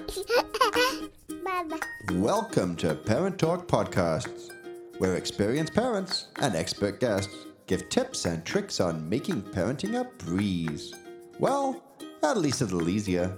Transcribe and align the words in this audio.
Welcome 2.12 2.76
to 2.76 2.94
Parent 2.94 3.38
Talk 3.38 3.66
Podcasts, 3.66 4.50
where 4.98 5.16
experienced 5.16 5.74
parents 5.74 6.28
and 6.40 6.54
expert 6.54 7.00
guests 7.00 7.34
give 7.66 7.88
tips 7.90 8.24
and 8.24 8.44
tricks 8.44 8.80
on 8.80 9.08
making 9.08 9.42
parenting 9.42 10.00
a 10.00 10.04
breeze. 10.24 10.94
Well, 11.38 11.82
at 12.22 12.38
least 12.38 12.62
a 12.62 12.64
little 12.64 12.88
easier. 12.88 13.36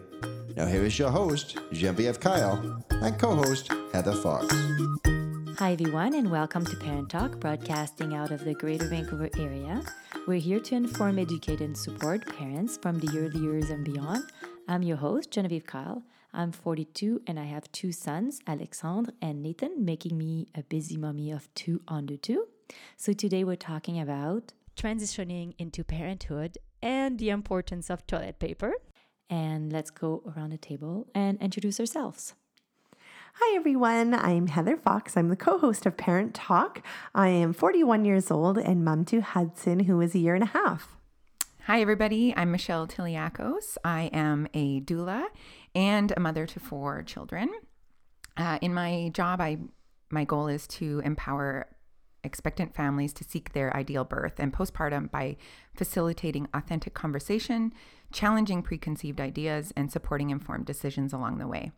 Now, 0.56 0.66
here 0.66 0.84
is 0.84 0.98
your 0.98 1.10
host, 1.10 1.58
Genevieve 1.72 2.20
Kyle, 2.20 2.82
and 2.90 3.18
co 3.18 3.34
host, 3.34 3.72
Heather 3.92 4.14
Fox. 4.14 4.54
Hi, 5.58 5.72
everyone, 5.72 6.14
and 6.14 6.30
welcome 6.30 6.64
to 6.66 6.76
Parent 6.76 7.10
Talk, 7.10 7.40
broadcasting 7.40 8.14
out 8.14 8.30
of 8.30 8.44
the 8.44 8.54
Greater 8.54 8.86
Vancouver 8.86 9.30
area. 9.36 9.82
We're 10.28 10.38
here 10.38 10.60
to 10.60 10.76
inform, 10.76 11.18
educate, 11.18 11.60
and 11.60 11.76
support 11.76 12.24
parents 12.36 12.76
from 12.76 13.00
the 13.00 13.18
early 13.18 13.40
years 13.40 13.70
and 13.70 13.84
beyond. 13.84 14.30
I'm 14.68 14.82
your 14.82 14.96
host, 14.96 15.32
Genevieve 15.32 15.66
Kyle. 15.66 16.04
I'm 16.34 16.50
42 16.50 17.22
and 17.26 17.38
I 17.38 17.44
have 17.44 17.70
two 17.72 17.92
sons, 17.92 18.40
Alexandre 18.46 19.12
and 19.20 19.42
Nathan, 19.42 19.84
making 19.84 20.16
me 20.16 20.48
a 20.54 20.62
busy 20.62 20.96
mommy 20.96 21.30
of 21.30 21.52
two 21.54 21.82
under 21.86 22.16
two. 22.16 22.46
So 22.96 23.12
today 23.12 23.44
we're 23.44 23.56
talking 23.56 24.00
about 24.00 24.54
transitioning 24.74 25.52
into 25.58 25.84
parenthood 25.84 26.56
and 26.80 27.18
the 27.18 27.28
importance 27.28 27.90
of 27.90 28.06
toilet 28.06 28.38
paper. 28.38 28.72
And 29.28 29.70
let's 29.70 29.90
go 29.90 30.22
around 30.34 30.50
the 30.50 30.58
table 30.58 31.06
and 31.14 31.38
introduce 31.42 31.78
ourselves. 31.78 32.34
Hi, 33.34 33.54
everyone. 33.54 34.14
I'm 34.14 34.46
Heather 34.46 34.78
Fox. 34.78 35.18
I'm 35.18 35.28
the 35.28 35.36
co 35.36 35.58
host 35.58 35.84
of 35.84 35.98
Parent 35.98 36.34
Talk. 36.34 36.82
I 37.14 37.28
am 37.28 37.52
41 37.52 38.06
years 38.06 38.30
old 38.30 38.56
and 38.56 38.84
mom 38.84 39.04
to 39.06 39.20
Hudson, 39.20 39.80
who 39.80 40.00
is 40.00 40.14
a 40.14 40.18
year 40.18 40.34
and 40.34 40.44
a 40.44 40.46
half. 40.46 40.96
Hi, 41.66 41.80
everybody. 41.80 42.34
I'm 42.36 42.50
Michelle 42.50 42.88
Tyliakos. 42.88 43.76
I 43.84 44.10
am 44.12 44.48
a 44.52 44.80
doula 44.80 45.26
and 45.74 46.12
a 46.16 46.20
mother 46.20 46.46
to 46.46 46.60
four 46.60 47.02
children. 47.02 47.50
Uh, 48.36 48.58
in 48.60 48.72
my 48.74 49.10
job, 49.12 49.40
I 49.40 49.58
my 50.10 50.24
goal 50.24 50.46
is 50.46 50.66
to 50.66 51.00
empower 51.04 51.66
expectant 52.24 52.74
families 52.74 53.12
to 53.14 53.24
seek 53.24 53.52
their 53.52 53.74
ideal 53.76 54.04
birth 54.04 54.38
and 54.38 54.52
postpartum 54.52 55.10
by 55.10 55.36
facilitating 55.74 56.46
authentic 56.54 56.94
conversation, 56.94 57.72
challenging 58.12 58.62
preconceived 58.62 59.20
ideas, 59.20 59.72
and 59.76 59.90
supporting 59.90 60.30
informed 60.30 60.66
decisions 60.66 61.12
along 61.12 61.38
the 61.38 61.48
way. 61.48 61.72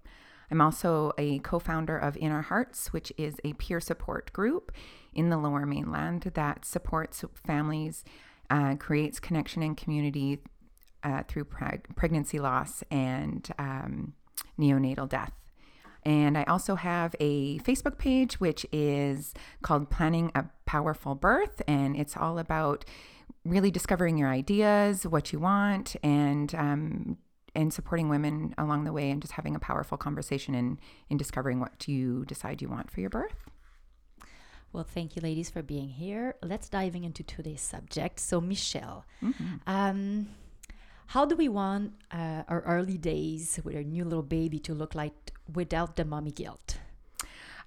I'm 0.50 0.60
also 0.60 1.12
a 1.16 1.38
co 1.40 1.58
founder 1.58 1.96
of 1.96 2.16
In 2.16 2.30
Our 2.30 2.42
Hearts, 2.42 2.92
which 2.92 3.12
is 3.16 3.36
a 3.44 3.54
peer 3.54 3.80
support 3.80 4.32
group 4.32 4.72
in 5.12 5.30
the 5.30 5.38
lower 5.38 5.64
mainland 5.64 6.30
that 6.34 6.64
supports 6.64 7.24
families, 7.34 8.04
uh, 8.50 8.76
creates 8.76 9.18
connection 9.18 9.62
and 9.62 9.76
community 9.76 10.40
uh, 11.04 11.22
through 11.28 11.44
preg- 11.44 11.94
pregnancy 11.94 12.38
loss 12.38 12.82
and 12.90 13.48
um, 13.58 14.14
neonatal 14.58 15.08
death. 15.08 15.32
And 16.04 16.36
I 16.36 16.44
also 16.44 16.74
have 16.74 17.14
a 17.20 17.58
Facebook 17.60 17.96
page, 17.96 18.40
which 18.40 18.66
is 18.72 19.32
called 19.62 19.90
Planning 19.90 20.32
a 20.34 20.44
Powerful 20.66 21.14
Birth. 21.14 21.62
And 21.66 21.96
it's 21.96 22.16
all 22.16 22.38
about 22.38 22.84
really 23.44 23.70
discovering 23.70 24.18
your 24.18 24.28
ideas, 24.28 25.06
what 25.06 25.32
you 25.32 25.38
want, 25.38 25.96
and 26.02 26.54
um, 26.54 27.18
and 27.54 27.72
supporting 27.72 28.08
women 28.08 28.54
along 28.58 28.84
the 28.84 28.92
way 28.92 29.10
and 29.10 29.22
just 29.22 29.34
having 29.34 29.54
a 29.54 29.60
powerful 29.60 29.96
conversation 29.96 30.54
in, 30.54 30.78
in 31.08 31.16
discovering 31.16 31.60
what 31.60 31.86
you 31.86 32.24
decide 32.26 32.60
you 32.60 32.68
want 32.68 32.90
for 32.90 33.00
your 33.00 33.10
birth. 33.10 33.48
Well, 34.72 34.82
thank 34.82 35.14
you, 35.14 35.22
ladies, 35.22 35.50
for 35.50 35.62
being 35.62 35.88
here. 35.88 36.34
Let's 36.42 36.68
diving 36.68 37.04
into 37.04 37.22
today's 37.22 37.60
subject. 37.60 38.18
So, 38.18 38.40
Michelle, 38.40 39.04
mm-hmm. 39.22 39.54
um, 39.68 40.26
how 41.06 41.24
do 41.24 41.36
we 41.36 41.48
want 41.48 41.92
uh, 42.10 42.42
our 42.48 42.62
early 42.62 42.98
days 42.98 43.60
with 43.64 43.74
our 43.76 43.82
new 43.82 44.04
little 44.04 44.22
baby 44.22 44.58
to 44.60 44.74
look 44.74 44.94
like 44.94 45.32
without 45.52 45.96
the 45.96 46.04
mommy 46.04 46.32
guilt? 46.32 46.78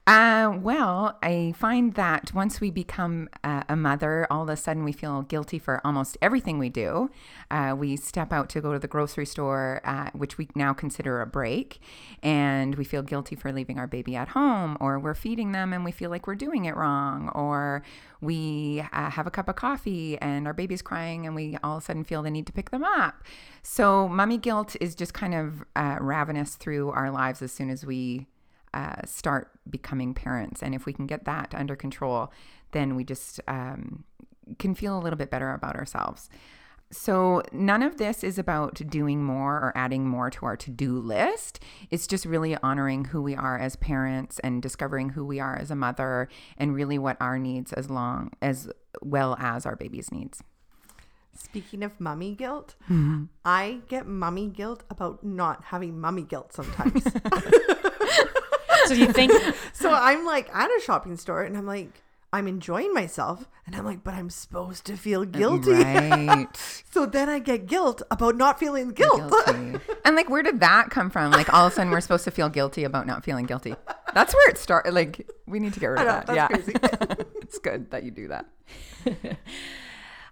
Uh, 0.08 0.58
well, 0.61 1.17
I 1.22 1.53
find 1.58 1.94
that 1.95 2.33
once 2.33 2.61
we 2.61 2.72
become 2.72 3.27
uh, 3.44 3.63
a 3.67 3.75
mother, 3.75 4.25
all 4.31 4.44
of 4.44 4.50
a 4.50 4.55
sudden 4.55 4.85
we 4.85 4.94
feel 4.94 5.23
guilty 5.23 5.59
for 5.59 5.81
almost 5.85 6.18
everything 6.22 6.57
we 6.59 6.69
do. 6.69 7.12
Uh, 7.51 7.75
we 7.78 7.97
step 7.97 8.31
out 8.31 8.47
to 8.51 8.62
go 8.62 8.72
to 8.72 8.79
the 8.79 8.88
grocery 8.88 9.25
store, 9.25 9.81
uh, 9.84 10.09
which 10.13 10.38
we 10.38 10.47
now 10.56 10.72
consider 10.72 11.19
a 11.19 11.25
break, 11.25 11.81
and 12.23 12.75
we 12.75 12.85
feel 12.85 13.01
guilty 13.01 13.35
for 13.35 13.51
leaving 13.51 13.78
our 13.78 13.85
baby 13.85 14.16
at 14.16 14.29
home, 14.29 14.78
or 14.79 14.97
we're 14.97 15.13
feeding 15.13 15.51
them 15.51 15.73
and 15.73 15.84
we 15.84 15.91
feel 15.91 16.09
like 16.09 16.25
we're 16.25 16.35
doing 16.35 16.63
it 16.63 16.78
wrong, 16.78 17.28
or 17.35 17.84
we 18.22 18.81
uh, 18.94 19.09
have 19.09 19.28
a 19.28 19.31
cup 19.31 19.50
of 19.50 19.57
coffee 19.57 20.18
and 20.19 20.47
our 20.47 20.53
baby's 20.53 20.81
crying 20.81 21.25
and 21.25 21.35
we 21.35 21.57
all 21.62 21.75
of 21.78 21.84
a 21.84 21.85
sudden 21.85 22.06
feel 22.06 22.24
the 22.24 22.31
need 22.31 22.47
to 22.47 22.53
pick 22.53 22.69
them 22.69 22.85
up. 22.85 23.25
So, 23.62 24.07
mommy 24.07 24.38
guilt 24.38 24.78
is 24.79 24.95
just 24.95 25.13
kind 25.13 25.35
of 25.35 25.66
uh, 25.75 25.97
ravenous 26.00 26.56
through 26.56 26.91
our 26.91 27.12
lives 27.12 27.41
as 27.41 27.51
soon 27.51 27.69
as 27.69 27.85
we 27.85 28.28
uh, 28.77 29.01
start 29.05 29.49
becoming 29.67 30.13
parents. 30.13 30.61
And 30.61 30.75
if 30.75 30.85
we 30.85 30.93
can 30.93 31.07
get 31.07 31.25
that 31.25 31.55
under 31.55 31.75
control, 31.75 32.31
then 32.73 32.95
we 32.95 33.03
just 33.03 33.41
um, 33.47 34.03
can 34.59 34.75
feel 34.75 34.95
a 34.95 35.01
little 35.01 35.17
bit 35.17 35.31
better 35.31 35.51
about 35.51 35.75
ourselves. 35.75 36.29
So, 36.91 37.41
none 37.51 37.81
of 37.81 37.97
this 37.97 38.23
is 38.23 38.38
about 38.38 38.75
doing 38.88 39.21
more 39.21 39.55
or 39.55 39.73
adding 39.75 40.07
more 40.07 40.29
to 40.29 40.45
our 40.45 40.55
to 40.57 40.69
do 40.69 40.99
list. 40.99 41.59
It's 41.89 42.07
just 42.07 42.23
really 42.23 42.55
honoring 42.57 43.05
who 43.05 43.21
we 43.21 43.35
are 43.35 43.57
as 43.57 43.75
parents 43.75 44.39
and 44.39 44.61
discovering 44.61 45.09
who 45.09 45.25
we 45.25 45.39
are 45.39 45.57
as 45.57 45.71
a 45.71 45.75
mother 45.75 46.29
and 46.55 46.75
really 46.75 46.99
what 46.99 47.17
our 47.19 47.39
needs 47.39 47.73
as 47.73 47.89
long 47.89 48.31
as 48.44 48.69
well 49.01 49.35
as 49.39 49.65
our 49.65 49.75
baby's 49.75 50.11
needs. 50.11 50.41
Speaking 51.33 51.83
of 51.83 51.99
mummy 51.99 52.35
guilt, 52.35 52.75
mm-hmm. 52.83 53.25
I 53.44 53.79
get 53.89 54.07
mummy 54.07 54.47
guilt 54.47 54.83
about 54.89 55.25
not 55.25 55.65
having 55.65 55.99
mummy 55.99 56.23
guilt 56.23 56.53
sometimes. 56.53 57.03
so 58.88 58.94
you 58.94 59.12
think? 59.12 59.31
so 59.74 59.92
I'm 59.92 60.25
like 60.25 60.53
at 60.53 60.70
a 60.70 60.81
shopping 60.84 61.18
store 61.18 61.44
and 61.44 61.58
I'm 61.58 61.66
like, 61.66 62.03
I'm 62.34 62.48
enjoying 62.48 62.94
myself. 62.94 63.48
And 63.66 63.75
I'm 63.75 63.86
like, 63.86 64.03
but 64.03 64.14
I'm 64.14 64.30
supposed 64.30 64.86
to 64.86 64.98
feel 64.98 65.22
uh, 65.22 65.25
guilty. 65.25 65.72
Right. 65.72 66.48
so 66.92 67.06
then 67.06 67.30
I 67.30 67.40
get 67.40 67.66
guilt 67.66 68.02
about 68.12 68.36
not 68.36 68.59
feeling 68.59 68.90
guilt. 68.90 69.30
Guilty. 69.30 69.80
and 70.06 70.16
like, 70.16 70.30
where 70.30 70.44
did 70.44 70.59
that 70.62 70.90
come 70.90 71.09
from? 71.09 71.31
Like, 71.31 71.53
all 71.53 71.68
of 71.68 71.74
a 71.74 71.75
sudden, 71.75 71.92
we're 71.92 72.02
supposed 72.02 72.24
to 72.25 72.31
feel 72.31 72.50
guilty 72.50 72.84
about 72.84 73.08
not 73.08 73.24
feeling 73.24 73.46
guilty. 73.46 73.75
That's 74.14 74.34
where 74.34 74.50
it 74.50 74.58
started. 74.58 74.94
Like, 74.94 75.30
we 75.48 75.59
need 75.59 75.74
to 75.74 75.80
get 75.80 75.88
rid 75.88 76.00
of 76.00 76.06
know, 76.28 76.34
that. 76.34 76.36
yeah. 76.36 76.48
it's 77.42 77.59
good 77.59 77.92
that 77.92 78.04
you 78.04 78.12
do 78.12 78.30
that. 78.30 78.46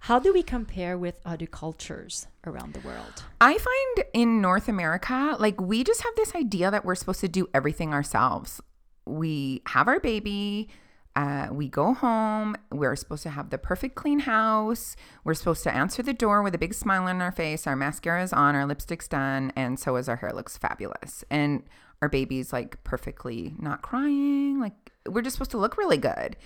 How 0.06 0.20
do 0.20 0.32
we 0.32 0.44
compare 0.44 1.00
with 1.00 1.20
other 1.26 1.48
cultures 1.48 2.28
around 2.46 2.76
the 2.76 2.88
world? 2.88 3.24
I 3.42 3.58
find 3.58 4.08
in 4.14 4.40
North 4.40 4.68
America, 4.68 5.36
like 5.40 5.60
we 5.60 5.84
just 5.84 6.04
have 6.04 6.16
this 6.16 6.36
idea 6.36 6.70
that 6.70 6.86
we're 6.86 6.94
supposed 6.94 7.22
to 7.22 7.28
do 7.28 7.48
everything 7.56 7.92
ourselves. 7.92 8.62
We 9.08 9.64
have 9.66 9.88
our 9.88 10.00
baby, 10.00 10.70
uh, 11.16 11.48
we 11.52 11.70
go 11.70 11.96
home. 11.96 12.56
We're 12.72 12.96
supposed 12.96 13.24
to 13.24 13.32
have 13.32 13.50
the 13.50 13.58
perfect 13.58 13.96
clean 13.96 14.20
house. 14.20 14.96
We're 15.24 15.34
supposed 15.34 15.64
to 15.64 15.74
answer 15.74 16.04
the 16.04 16.14
door 16.14 16.44
with 16.44 16.54
a 16.54 16.60
big 16.60 16.76
smile 16.76 17.06
on 17.06 17.20
our 17.20 17.32
face. 17.32 17.66
Our 17.66 17.76
mascara 17.76 18.22
is 18.22 18.32
on, 18.32 18.56
our 18.56 18.68
lipstick's 18.68 19.08
done, 19.08 19.52
and 19.56 19.80
so 19.80 19.96
is 19.96 20.08
our 20.08 20.18
hair 20.18 20.34
looks 20.34 20.56
fabulous. 20.56 21.24
And 21.32 21.64
our 22.04 22.10
baby's 22.10 22.54
like 22.54 22.84
perfectly 22.84 23.56
not 23.58 23.82
crying. 23.82 24.60
Like 24.60 24.92
we're 25.10 25.24
just 25.24 25.34
supposed 25.38 25.50
to 25.50 25.58
look 25.58 25.80
really 25.80 25.98
good. 25.98 26.38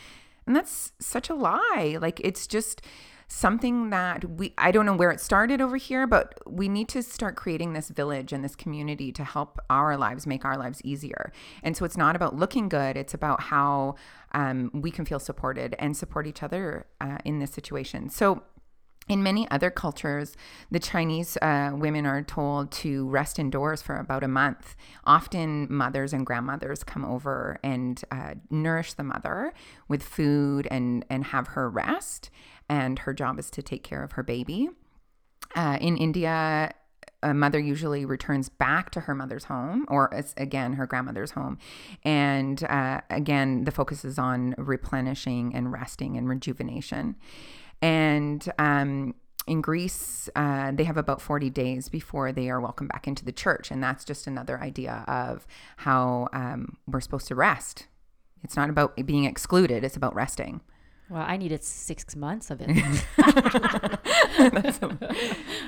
And 0.47 0.56
that's 0.56 0.94
such 1.00 1.30
a 1.30 1.36
lie. 1.36 1.97
Like 2.00 2.22
it's 2.24 2.47
just 2.47 2.81
something 3.29 3.91
that 3.91 4.25
we 4.25 4.53
I 4.57 4.72
don't 4.72 4.85
know 4.85 4.95
where 4.95 5.12
it 5.12 5.22
started 5.22 5.62
over 5.62 5.78
here, 5.78 6.06
but 6.07 6.34
we 6.45 6.67
need 6.67 6.90
to 6.90 7.01
start 7.01 7.35
creating 7.35 7.73
this 7.73 7.90
village 7.90 8.34
and 8.34 8.44
this 8.44 8.56
community 8.56 9.12
to 9.13 9.23
help 9.23 9.59
our 9.69 9.95
lives 9.95 10.28
make 10.28 10.44
our 10.44 10.57
lives 10.57 10.81
easier. 10.84 11.31
And 11.63 11.78
so 11.78 11.85
it's 11.85 11.95
not 11.95 12.16
about 12.16 12.35
looking 12.35 12.67
good; 12.67 12.97
it's 12.97 13.13
about 13.13 13.44
how 13.44 13.95
um, 14.34 14.72
we 14.73 14.91
can 14.91 15.06
feel 15.06 15.19
supported 15.19 15.75
and 15.79 15.95
support 15.95 16.28
each 16.28 16.44
other 16.44 16.88
uh, 17.00 17.19
in 17.23 17.40
this 17.40 17.51
situation. 17.51 18.09
So 18.09 18.44
in 19.07 19.23
many 19.23 19.50
other 19.50 19.72
cultures, 19.72 20.38
the 20.69 20.79
Chinese 20.79 21.35
uh, 21.41 21.72
women 21.73 22.06
are 22.06 22.22
told 22.22 22.72
to 22.72 23.09
rest 23.09 23.40
indoors 23.40 23.81
for 23.81 23.96
about 23.96 24.23
a 24.23 24.28
month. 24.28 24.75
Often, 25.03 25.67
mothers 25.72 26.14
and 26.14 26.26
grandmothers 26.26 26.84
come 26.84 27.03
over 27.03 27.59
and 27.64 27.99
uh, 28.11 28.35
nourish 28.52 28.93
the 28.93 29.03
mother 29.03 29.52
with 29.87 30.03
food 30.03 30.67
and, 30.70 31.05
and 31.09 31.26
have 31.26 31.47
her 31.49 31.67
rest 31.67 32.29
and 32.69 32.99
her 32.99 33.13
job 33.13 33.39
is 33.39 33.49
to 33.51 33.61
take 33.61 33.83
care 33.83 34.03
of 34.03 34.13
her 34.13 34.23
baby. 34.23 34.69
Uh, 35.55 35.77
in 35.81 35.97
India, 35.97 36.71
a 37.21 37.33
mother 37.33 37.59
usually 37.59 38.05
returns 38.05 38.49
back 38.49 38.91
to 38.91 39.01
her 39.01 39.16
mother's 39.16 39.45
home 39.45 39.85
or 39.89 40.09
again 40.37 40.73
her 40.73 40.85
grandmother's 40.85 41.31
home. 41.31 41.57
And 42.03 42.63
uh, 42.63 43.01
again 43.09 43.66
the 43.66 43.71
focus 43.71 44.05
is 44.05 44.17
on 44.17 44.55
replenishing 44.57 45.53
and 45.53 45.71
resting 45.71 46.17
and 46.17 46.29
rejuvenation. 46.29 47.16
And 47.81 48.49
um, 48.57 49.16
in 49.47 49.61
greece 49.61 50.29
uh, 50.35 50.71
they 50.71 50.85
have 50.85 50.97
about 50.97 51.21
40 51.21 51.49
days 51.49 51.89
before 51.89 52.31
they 52.31 52.49
are 52.49 52.61
welcome 52.61 52.87
back 52.87 53.07
into 53.07 53.25
the 53.25 53.31
church. 53.33 53.69
And 53.69 53.83
that's 53.83 54.05
just 54.05 54.27
another 54.27 54.59
idea 54.59 55.03
of 55.07 55.45
how 55.77 56.29
um, 56.31 56.77
we're 56.87 57.01
supposed 57.01 57.27
to 57.27 57.35
rest. 57.35 57.87
It's 58.43 58.55
not 58.55 58.69
about 58.69 58.95
being 59.05 59.25
excluded 59.25 59.83
it's 59.83 59.97
about 59.97 60.16
resting 60.16 60.61
well, 61.09 61.26
I 61.26 61.38
needed 61.38 61.64
six 61.64 62.16
months 62.16 62.52
of 62.52 62.61
it. 62.61 62.70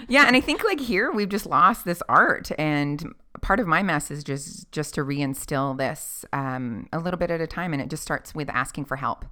yeah, 0.07 0.27
and 0.27 0.35
I 0.35 0.41
think 0.41 0.63
like 0.63 0.79
here 0.79 1.11
we've 1.11 1.29
just 1.29 1.45
lost 1.45 1.83
this 1.83 2.03
art, 2.07 2.51
and 2.59 3.13
part 3.41 3.59
of 3.59 3.67
my 3.67 3.81
mess 3.81 4.11
is 4.11 4.23
just 4.23 4.71
just 4.71 4.93
to 4.95 5.01
reinstill 5.03 5.77
this 5.77 6.25
um, 6.31 6.87
a 6.93 6.99
little 6.99 7.17
bit 7.17 7.31
at 7.31 7.41
a 7.41 7.47
time, 7.47 7.73
and 7.73 7.81
it 7.81 7.89
just 7.89 8.03
starts 8.03 8.35
with 8.35 8.49
asking 8.49 8.85
for 8.85 8.97
help. 8.97 9.25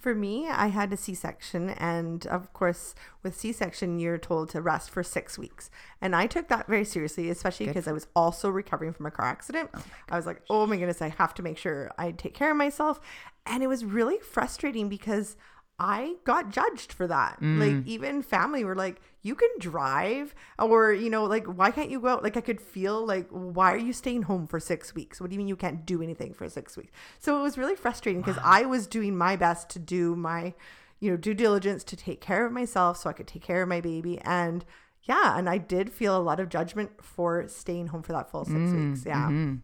For 0.00 0.14
me, 0.14 0.48
I 0.48 0.68
had 0.68 0.90
a 0.94 0.96
C 0.96 1.12
section, 1.14 1.68
and 1.70 2.26
of 2.26 2.54
course, 2.54 2.94
with 3.22 3.36
C 3.36 3.52
section, 3.52 3.98
you're 3.98 4.16
told 4.16 4.48
to 4.48 4.62
rest 4.62 4.88
for 4.88 5.02
six 5.02 5.38
weeks. 5.38 5.70
And 6.00 6.16
I 6.16 6.26
took 6.26 6.48
that 6.48 6.66
very 6.66 6.86
seriously, 6.86 7.28
especially 7.28 7.66
because 7.66 7.86
I 7.86 7.92
was 7.92 8.06
also 8.16 8.48
recovering 8.48 8.94
from 8.94 9.04
a 9.04 9.10
car 9.10 9.26
accident. 9.26 9.68
Oh 9.74 9.84
I 10.08 10.16
was 10.16 10.24
like, 10.24 10.40
oh 10.48 10.66
my 10.66 10.78
goodness, 10.78 11.02
I 11.02 11.08
have 11.08 11.34
to 11.34 11.42
make 11.42 11.58
sure 11.58 11.90
I 11.98 12.12
take 12.12 12.32
care 12.32 12.50
of 12.50 12.56
myself. 12.56 12.98
And 13.44 13.62
it 13.62 13.66
was 13.66 13.84
really 13.84 14.18
frustrating 14.20 14.88
because 14.88 15.36
I 15.80 16.16
got 16.24 16.50
judged 16.50 16.92
for 16.92 17.06
that. 17.06 17.40
Mm. 17.40 17.58
Like 17.58 17.86
even 17.86 18.22
family 18.22 18.64
were 18.64 18.74
like, 18.74 19.00
"You 19.22 19.34
can 19.34 19.48
drive," 19.58 20.34
or 20.58 20.92
you 20.92 21.08
know, 21.08 21.24
like, 21.24 21.46
"Why 21.46 21.70
can't 21.70 21.90
you 21.90 22.00
go 22.00 22.08
out?" 22.08 22.22
Like 22.22 22.36
I 22.36 22.42
could 22.42 22.60
feel 22.60 23.04
like, 23.04 23.26
"Why 23.30 23.72
are 23.72 23.78
you 23.78 23.94
staying 23.94 24.22
home 24.22 24.46
for 24.46 24.60
six 24.60 24.94
weeks? 24.94 25.20
What 25.20 25.30
do 25.30 25.34
you 25.34 25.38
mean 25.38 25.48
you 25.48 25.56
can't 25.56 25.86
do 25.86 26.02
anything 26.02 26.34
for 26.34 26.46
six 26.50 26.76
weeks?" 26.76 26.92
So 27.18 27.38
it 27.40 27.42
was 27.42 27.56
really 27.56 27.76
frustrating 27.76 28.20
because 28.20 28.36
wow. 28.36 28.42
I 28.44 28.62
was 28.66 28.86
doing 28.86 29.16
my 29.16 29.36
best 29.36 29.70
to 29.70 29.78
do 29.78 30.14
my, 30.14 30.52
you 31.00 31.10
know, 31.10 31.16
due 31.16 31.32
diligence 31.32 31.82
to 31.84 31.96
take 31.96 32.20
care 32.20 32.44
of 32.44 32.52
myself 32.52 32.98
so 32.98 33.08
I 33.08 33.14
could 33.14 33.26
take 33.26 33.42
care 33.42 33.62
of 33.62 33.68
my 33.68 33.80
baby 33.80 34.20
and. 34.20 34.64
Yeah, 35.04 35.38
and 35.38 35.48
I 35.48 35.56
did 35.56 35.90
feel 35.90 36.14
a 36.14 36.20
lot 36.20 36.40
of 36.40 36.50
judgment 36.50 37.02
for 37.02 37.48
staying 37.48 37.86
home 37.86 38.02
for 38.02 38.12
that 38.12 38.30
full 38.30 38.44
six 38.44 38.58
mm, 38.58 38.90
weeks. 38.90 39.06
Yeah. 39.06 39.24
Mm-hmm. 39.24 39.54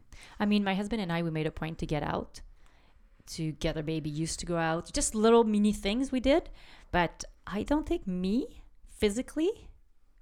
I 0.41 0.47
mean, 0.47 0.65
my 0.65 0.75
husband 0.75 1.03
and 1.03 1.13
I, 1.13 1.23
we 1.23 1.31
made 1.31 1.47
a 1.47 1.51
point 1.51 1.77
to 1.81 1.87
get 1.87 2.03
out 2.03 2.41
to 3.27 3.53
get 3.53 3.77
our 3.77 3.83
baby 3.83 4.11
used 4.11 4.41
to 4.41 4.47
go 4.47 4.57
out. 4.57 4.93
Just 4.93 5.15
little 5.15 5.45
mini 5.45 5.73
things 5.73 6.13
we 6.13 6.21
did. 6.21 6.51
But 6.91 7.25
I 7.47 7.63
don't 7.63 7.87
think 7.87 8.07
me 8.07 8.63
physically 8.89 9.69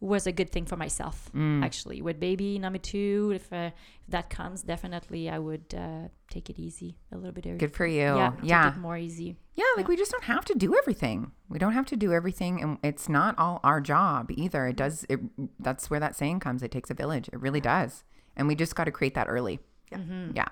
was 0.04 0.26
a 0.26 0.32
good 0.32 0.50
thing 0.50 0.66
for 0.66 0.76
myself 0.76 1.30
mm. 1.34 1.64
actually 1.64 2.02
with 2.02 2.20
baby 2.20 2.58
number 2.58 2.78
two 2.78 3.32
if, 3.34 3.50
uh, 3.52 3.70
if 4.02 4.06
that 4.08 4.28
comes 4.28 4.62
definitely 4.62 5.30
i 5.30 5.38
would 5.38 5.74
uh, 5.76 6.08
take 6.30 6.50
it 6.50 6.58
easy 6.58 6.96
a 7.10 7.16
little 7.16 7.32
bit 7.32 7.46
easier. 7.46 7.56
good 7.56 7.72
for 7.72 7.86
you 7.86 8.00
yeah 8.00 8.32
yeah 8.42 8.74
more 8.78 8.98
easy 8.98 9.36
yeah 9.54 9.64
like 9.76 9.84
yeah. 9.84 9.88
we 9.88 9.96
just 9.96 10.10
don't 10.10 10.24
have 10.24 10.44
to 10.44 10.54
do 10.54 10.76
everything 10.76 11.32
we 11.48 11.58
don't 11.58 11.72
have 11.72 11.86
to 11.86 11.96
do 11.96 12.12
everything 12.12 12.60
and 12.60 12.76
it's 12.82 13.08
not 13.08 13.34
all 13.38 13.60
our 13.64 13.80
job 13.80 14.30
either 14.32 14.66
it 14.66 14.76
does 14.76 15.06
it 15.08 15.20
that's 15.58 15.88
where 15.88 16.00
that 16.00 16.14
saying 16.14 16.38
comes 16.38 16.62
it 16.62 16.70
takes 16.70 16.90
a 16.90 16.94
village 16.94 17.30
it 17.32 17.40
really 17.40 17.60
does 17.60 18.04
and 18.36 18.46
we 18.46 18.54
just 18.54 18.74
got 18.74 18.84
to 18.84 18.92
create 18.92 19.14
that 19.14 19.26
early 19.26 19.58
yeah 19.90 19.98
mm-hmm. 19.98 20.30
yeah 20.34 20.48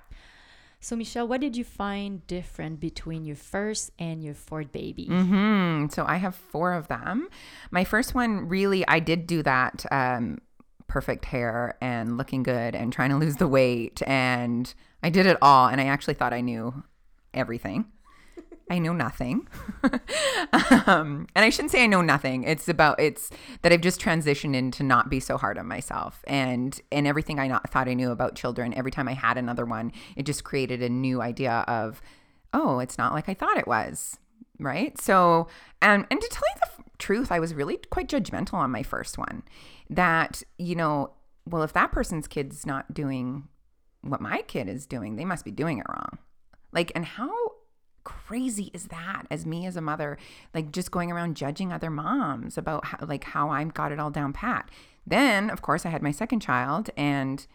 so, 0.82 0.96
Michelle, 0.96 1.28
what 1.28 1.40
did 1.40 1.56
you 1.56 1.64
find 1.64 2.26
different 2.26 2.80
between 2.80 3.24
your 3.24 3.36
first 3.36 3.92
and 3.98 4.22
your 4.22 4.34
fourth 4.34 4.72
baby? 4.72 5.06
Mm-hmm. 5.08 5.86
So, 5.88 6.04
I 6.06 6.16
have 6.16 6.34
four 6.34 6.74
of 6.74 6.88
them. 6.88 7.28
My 7.70 7.84
first 7.84 8.14
one, 8.14 8.48
really, 8.48 8.86
I 8.88 8.98
did 8.98 9.26
do 9.26 9.42
that 9.44 9.86
um, 9.90 10.40
perfect 10.88 11.24
hair 11.24 11.78
and 11.80 12.18
looking 12.18 12.42
good 12.42 12.74
and 12.74 12.92
trying 12.92 13.10
to 13.10 13.16
lose 13.16 13.36
the 13.36 13.48
weight. 13.48 14.02
And 14.06 14.74
I 15.02 15.08
did 15.08 15.24
it 15.24 15.38
all. 15.40 15.68
And 15.68 15.80
I 15.80 15.84
actually 15.84 16.14
thought 16.14 16.34
I 16.34 16.42
knew 16.42 16.82
everything. 17.32 17.86
I 18.72 18.78
know 18.78 18.94
nothing. 18.94 19.46
um, 20.86 21.26
and 21.36 21.44
I 21.44 21.50
shouldn't 21.50 21.72
say 21.72 21.84
I 21.84 21.86
know 21.86 22.00
nothing. 22.00 22.44
It's 22.44 22.70
about 22.70 22.98
it's 22.98 23.28
that 23.60 23.70
I've 23.70 23.82
just 23.82 24.00
transitioned 24.00 24.56
into 24.56 24.82
not 24.82 25.10
be 25.10 25.20
so 25.20 25.36
hard 25.36 25.58
on 25.58 25.68
myself 25.68 26.24
and 26.26 26.80
and 26.90 27.06
everything 27.06 27.38
I 27.38 27.48
not, 27.48 27.68
thought 27.70 27.86
I 27.86 27.92
knew 27.92 28.10
about 28.10 28.34
children. 28.34 28.72
Every 28.72 28.90
time 28.90 29.08
I 29.08 29.12
had 29.12 29.36
another 29.36 29.66
one, 29.66 29.92
it 30.16 30.24
just 30.24 30.42
created 30.42 30.82
a 30.82 30.88
new 30.88 31.20
idea 31.20 31.66
of, 31.68 32.00
oh, 32.54 32.78
it's 32.78 32.96
not 32.96 33.12
like 33.12 33.28
I 33.28 33.34
thought 33.34 33.58
it 33.58 33.66
was, 33.66 34.18
right? 34.58 34.98
So 34.98 35.48
and 35.82 36.06
and 36.10 36.18
to 36.18 36.28
tell 36.28 36.48
you 36.54 36.60
the 36.60 36.84
truth, 36.96 37.30
I 37.30 37.40
was 37.40 37.52
really 37.52 37.76
quite 37.90 38.08
judgmental 38.08 38.54
on 38.54 38.70
my 38.70 38.82
first 38.82 39.18
one. 39.18 39.42
That 39.90 40.42
you 40.56 40.76
know, 40.76 41.10
well, 41.44 41.62
if 41.62 41.74
that 41.74 41.92
person's 41.92 42.26
kid's 42.26 42.64
not 42.64 42.94
doing 42.94 43.48
what 44.00 44.22
my 44.22 44.40
kid 44.48 44.66
is 44.66 44.86
doing, 44.86 45.16
they 45.16 45.26
must 45.26 45.44
be 45.44 45.50
doing 45.50 45.76
it 45.76 45.86
wrong. 45.90 46.18
Like, 46.72 46.90
and 46.94 47.04
how 47.04 47.41
crazy 48.04 48.70
is 48.72 48.84
that 48.86 49.24
as 49.30 49.46
me 49.46 49.66
as 49.66 49.76
a 49.76 49.80
mother 49.80 50.18
like 50.54 50.72
just 50.72 50.90
going 50.90 51.10
around 51.12 51.36
judging 51.36 51.72
other 51.72 51.90
moms 51.90 52.58
about 52.58 52.84
how, 52.84 52.98
like 53.06 53.24
how 53.24 53.50
i 53.50 53.62
got 53.64 53.92
it 53.92 54.00
all 54.00 54.10
down 54.10 54.32
pat. 54.32 54.70
Then 55.06 55.50
of 55.50 55.62
course 55.62 55.86
i 55.86 55.90
had 55.90 56.02
my 56.02 56.12
second 56.12 56.40
child 56.40 56.90
and 56.96 57.46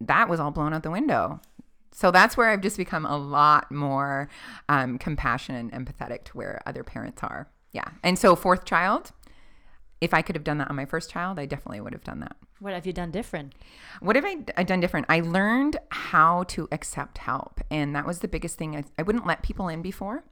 that 0.00 0.28
was 0.28 0.40
all 0.40 0.50
blown 0.50 0.74
out 0.74 0.82
the 0.82 0.90
window. 0.90 1.40
So 1.92 2.10
that's 2.10 2.36
where 2.36 2.50
i've 2.50 2.60
just 2.60 2.76
become 2.76 3.06
a 3.06 3.16
lot 3.16 3.70
more 3.70 4.28
um, 4.68 4.98
compassionate 4.98 5.72
and 5.72 5.86
empathetic 5.86 6.24
to 6.24 6.36
where 6.36 6.60
other 6.66 6.84
parents 6.84 7.22
are. 7.22 7.48
Yeah. 7.72 7.88
And 8.02 8.18
so 8.18 8.36
fourth 8.36 8.64
child 8.64 9.12
if 10.00 10.12
I 10.12 10.20
could 10.20 10.36
have 10.36 10.44
done 10.44 10.58
that 10.58 10.68
on 10.68 10.76
my 10.76 10.84
first 10.84 11.10
child, 11.10 11.38
I 11.38 11.46
definitely 11.46 11.80
would 11.80 11.94
have 11.94 12.04
done 12.04 12.20
that. 12.20 12.36
What 12.64 12.72
have 12.72 12.86
you 12.86 12.94
done 12.94 13.10
different? 13.10 13.54
What 14.00 14.16
have 14.16 14.24
I, 14.24 14.62
done 14.62 14.80
different? 14.80 15.04
I 15.10 15.20
learned 15.20 15.76
how 15.90 16.44
to 16.44 16.66
accept 16.72 17.18
help. 17.18 17.60
And 17.70 17.94
that 17.94 18.06
was 18.06 18.20
the 18.20 18.26
biggest 18.26 18.56
thing. 18.56 18.74
I, 18.74 18.84
I 18.98 19.02
wouldn't 19.02 19.26
let 19.26 19.42
people 19.42 19.68
in 19.68 19.82
before. 19.82 20.24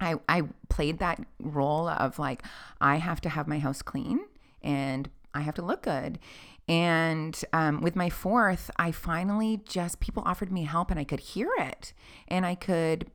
I, 0.00 0.14
I 0.26 0.44
played 0.70 1.00
that 1.00 1.22
role 1.38 1.86
of 1.86 2.18
like, 2.18 2.44
I 2.80 2.96
have 2.96 3.20
to 3.20 3.28
have 3.28 3.46
my 3.46 3.58
house 3.58 3.82
clean 3.82 4.20
and 4.62 5.10
I 5.34 5.42
have 5.42 5.54
to 5.56 5.62
look 5.62 5.82
good. 5.82 6.18
And 6.66 7.38
um, 7.52 7.82
with 7.82 7.94
my 7.94 8.08
fourth, 8.08 8.70
I 8.78 8.90
finally 8.90 9.60
just, 9.68 10.00
people 10.00 10.22
offered 10.24 10.50
me 10.50 10.62
help 10.62 10.90
and 10.90 10.98
I 10.98 11.04
could 11.04 11.20
hear 11.20 11.50
it 11.58 11.92
and 12.26 12.46
I 12.46 12.54
could 12.54 13.10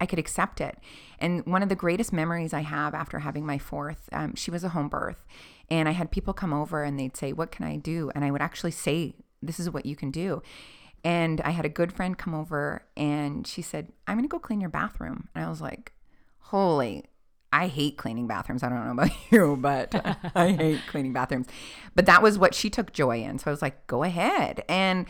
I 0.00 0.06
could 0.06 0.18
accept 0.18 0.60
it. 0.60 0.76
And 1.20 1.46
one 1.46 1.62
of 1.62 1.68
the 1.68 1.76
greatest 1.76 2.12
memories 2.12 2.52
I 2.52 2.60
have 2.60 2.94
after 2.94 3.20
having 3.20 3.46
my 3.46 3.58
fourth, 3.58 4.08
um, 4.12 4.34
she 4.34 4.50
was 4.50 4.64
a 4.64 4.70
home 4.70 4.88
birth, 4.88 5.24
and 5.70 5.88
I 5.88 5.92
had 5.92 6.10
people 6.10 6.32
come 6.32 6.52
over 6.52 6.82
and 6.82 6.98
they'd 6.98 7.16
say, 7.16 7.32
"What 7.32 7.50
can 7.50 7.66
I 7.66 7.76
do?" 7.76 8.10
And 8.14 8.24
I 8.24 8.30
would 8.30 8.42
actually 8.42 8.72
say, 8.72 9.14
"This 9.42 9.58
is 9.60 9.70
what 9.70 9.86
you 9.86 9.96
can 9.96 10.10
do." 10.10 10.42
And 11.02 11.40
I 11.42 11.50
had 11.50 11.66
a 11.66 11.70
good 11.70 11.92
friend 11.92 12.16
come 12.16 12.34
over 12.34 12.86
and 12.96 13.46
she 13.46 13.62
said, 13.62 13.92
"I'm 14.06 14.16
going 14.16 14.28
to 14.28 14.32
go 14.32 14.38
clean 14.38 14.60
your 14.60 14.70
bathroom." 14.70 15.28
And 15.34 15.44
I 15.44 15.48
was 15.48 15.60
like, 15.60 15.92
"Holy, 16.38 17.04
I 17.54 17.68
hate 17.68 17.96
cleaning 17.96 18.26
bathrooms. 18.26 18.64
I 18.64 18.68
don't 18.68 18.84
know 18.84 19.04
about 19.04 19.16
you, 19.30 19.56
but 19.56 19.94
I 20.34 20.50
hate 20.50 20.80
cleaning 20.88 21.12
bathrooms. 21.12 21.46
But 21.94 22.06
that 22.06 22.20
was 22.20 22.36
what 22.36 22.52
she 22.52 22.68
took 22.68 22.92
joy 22.92 23.22
in. 23.22 23.38
So 23.38 23.48
I 23.48 23.52
was 23.52 23.62
like, 23.62 23.86
go 23.86 24.02
ahead. 24.02 24.64
And 24.68 25.06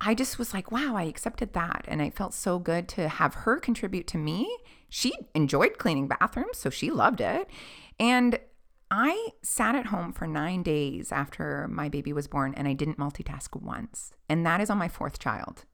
I 0.00 0.14
just 0.14 0.38
was 0.38 0.54
like, 0.54 0.70
wow, 0.70 0.94
I 0.96 1.04
accepted 1.04 1.54
that. 1.54 1.84
And 1.88 2.00
it 2.00 2.14
felt 2.14 2.34
so 2.34 2.60
good 2.60 2.86
to 2.90 3.08
have 3.08 3.34
her 3.34 3.58
contribute 3.58 4.06
to 4.08 4.18
me. 4.18 4.56
She 4.88 5.12
enjoyed 5.34 5.78
cleaning 5.78 6.06
bathrooms, 6.06 6.58
so 6.58 6.70
she 6.70 6.92
loved 6.92 7.20
it. 7.20 7.48
And 7.98 8.38
I 8.94 9.28
sat 9.42 9.74
at 9.74 9.86
home 9.86 10.12
for 10.12 10.26
nine 10.26 10.62
days 10.62 11.12
after 11.12 11.66
my 11.68 11.88
baby 11.88 12.12
was 12.12 12.28
born 12.28 12.52
and 12.54 12.68
I 12.68 12.74
didn't 12.74 12.98
multitask 12.98 13.58
once. 13.58 14.12
And 14.28 14.44
that 14.44 14.60
is 14.60 14.68
on 14.68 14.76
my 14.76 14.88
fourth 14.88 15.18
child. 15.18 15.64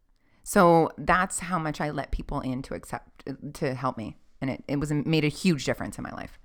So 0.45 0.93
that's 0.97 1.41
how 1.41 1.59
much 1.59 1.81
I 1.81 1.91
let 1.91 2.13
people 2.13 2.41
in 2.41 2.63
to 2.63 2.75
accept, 2.75 3.29
to 3.55 3.75
help 3.75 3.99
me. 3.99 4.19
And 4.41 4.51
it, 4.51 4.63
it 4.69 4.77
was 4.77 4.93
made 4.93 5.25
a 5.25 5.29
huge 5.29 5.65
difference 5.65 5.99
in 5.99 6.05
my 6.05 6.13
life. 6.13 6.39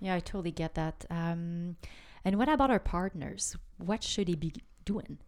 Yeah, 0.00 0.14
I 0.14 0.20
totally 0.20 0.50
get 0.50 0.74
that. 0.76 1.04
Um, 1.10 1.76
and 2.24 2.38
what 2.38 2.48
about 2.48 2.70
our 2.70 2.80
partners? 2.80 3.54
What 3.76 4.02
should 4.02 4.26
he 4.26 4.34
be 4.34 4.54
doing? 4.86 5.18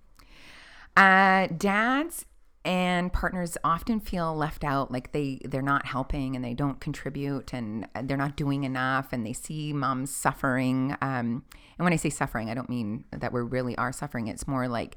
Uh, 0.97 1.49
dads 1.49 2.25
and 2.67 3.13
partners 3.13 3.57
often 3.65 4.01
feel 4.01 4.35
left 4.37 4.65
out 4.65 4.91
like 4.91 5.13
they 5.13 5.41
they're 5.45 5.63
not 5.63 5.87
helping 5.87 6.37
and 6.37 6.45
they 6.45 6.55
don't 6.55 6.81
contribute 6.81 7.55
and 7.55 7.89
they're 8.05 8.17
not 8.17 8.37
doing 8.37 8.65
enough 8.65 9.13
and 9.13 9.25
they 9.25 9.33
see 9.33 9.73
moms 9.73 10.11
suffering 10.11 10.97
um, 11.01 11.45
and 11.79 11.85
when 11.85 11.93
i 11.93 11.97
say 11.97 12.11
suffering 12.11 12.51
i 12.51 12.55
don't 12.55 12.69
mean 12.69 13.05
that 13.13 13.33
we 13.33 13.41
really 13.41 13.77
are 13.77 13.93
suffering. 13.93 14.29
It's 14.29 14.47
more 14.47 14.69
like 14.69 14.97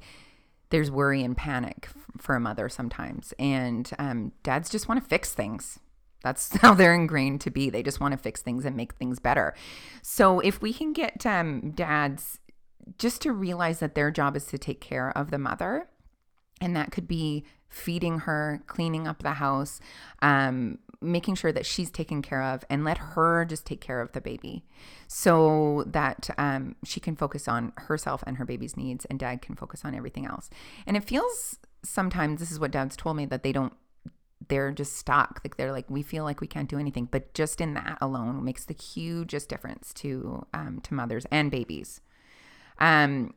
there's 0.70 0.90
worry 0.90 1.22
and 1.22 1.36
panic 1.36 1.88
for 2.18 2.36
a 2.36 2.40
mother 2.40 2.68
sometimes. 2.68 3.34
And 3.38 3.90
um, 3.98 4.32
dads 4.42 4.70
just 4.70 4.88
want 4.88 5.02
to 5.02 5.08
fix 5.08 5.32
things. 5.32 5.80
That's 6.22 6.56
how 6.58 6.74
they're 6.74 6.94
ingrained 6.94 7.40
to 7.42 7.50
be. 7.50 7.70
They 7.70 7.82
just 7.82 8.00
want 8.00 8.12
to 8.12 8.18
fix 8.18 8.42
things 8.42 8.64
and 8.64 8.76
make 8.76 8.94
things 8.94 9.18
better. 9.18 9.54
So 10.02 10.40
if 10.40 10.62
we 10.62 10.72
can 10.72 10.92
get 10.92 11.26
um, 11.26 11.72
dads 11.72 12.38
just 12.98 13.22
to 13.22 13.32
realize 13.32 13.80
that 13.80 13.94
their 13.94 14.10
job 14.10 14.36
is 14.36 14.46
to 14.46 14.58
take 14.58 14.80
care 14.80 15.16
of 15.16 15.30
the 15.30 15.38
mother. 15.38 15.88
And 16.60 16.76
that 16.76 16.92
could 16.92 17.08
be 17.08 17.44
feeding 17.70 18.20
her, 18.20 18.62
cleaning 18.66 19.08
up 19.08 19.22
the 19.22 19.34
house, 19.34 19.80
um, 20.20 20.78
making 21.00 21.34
sure 21.34 21.52
that 21.52 21.64
she's 21.64 21.90
taken 21.90 22.20
care 22.20 22.42
of, 22.42 22.64
and 22.68 22.84
let 22.84 22.98
her 22.98 23.46
just 23.46 23.64
take 23.64 23.80
care 23.80 24.02
of 24.02 24.12
the 24.12 24.20
baby 24.20 24.64
so 25.06 25.84
that 25.86 26.28
um, 26.36 26.76
she 26.84 27.00
can 27.00 27.16
focus 27.16 27.48
on 27.48 27.72
herself 27.76 28.22
and 28.26 28.36
her 28.36 28.44
baby's 28.44 28.76
needs, 28.76 29.06
and 29.06 29.18
dad 29.18 29.40
can 29.40 29.54
focus 29.54 29.84
on 29.84 29.94
everything 29.94 30.26
else. 30.26 30.50
And 30.86 30.96
it 30.96 31.04
feels 31.04 31.56
sometimes, 31.82 32.40
this 32.40 32.50
is 32.50 32.60
what 32.60 32.72
dad's 32.72 32.96
told 32.96 33.16
me, 33.16 33.24
that 33.26 33.42
they 33.42 33.52
don't 33.52 33.72
they're 34.48 34.72
just 34.72 34.96
stuck. 34.96 35.40
Like 35.44 35.56
they're 35.56 35.70
like, 35.70 35.88
we 35.88 36.02
feel 36.02 36.24
like 36.24 36.40
we 36.40 36.46
can't 36.46 36.68
do 36.68 36.78
anything. 36.78 37.08
But 37.10 37.34
just 37.34 37.60
in 37.60 37.74
that 37.74 37.98
alone 38.00 38.44
makes 38.44 38.64
the 38.64 38.74
hugest 38.74 39.48
difference 39.48 39.94
to 39.94 40.46
um, 40.52 40.80
to 40.82 40.94
mothers 40.94 41.26
and 41.30 41.50
babies. 41.50 42.00
Um, 42.78 43.34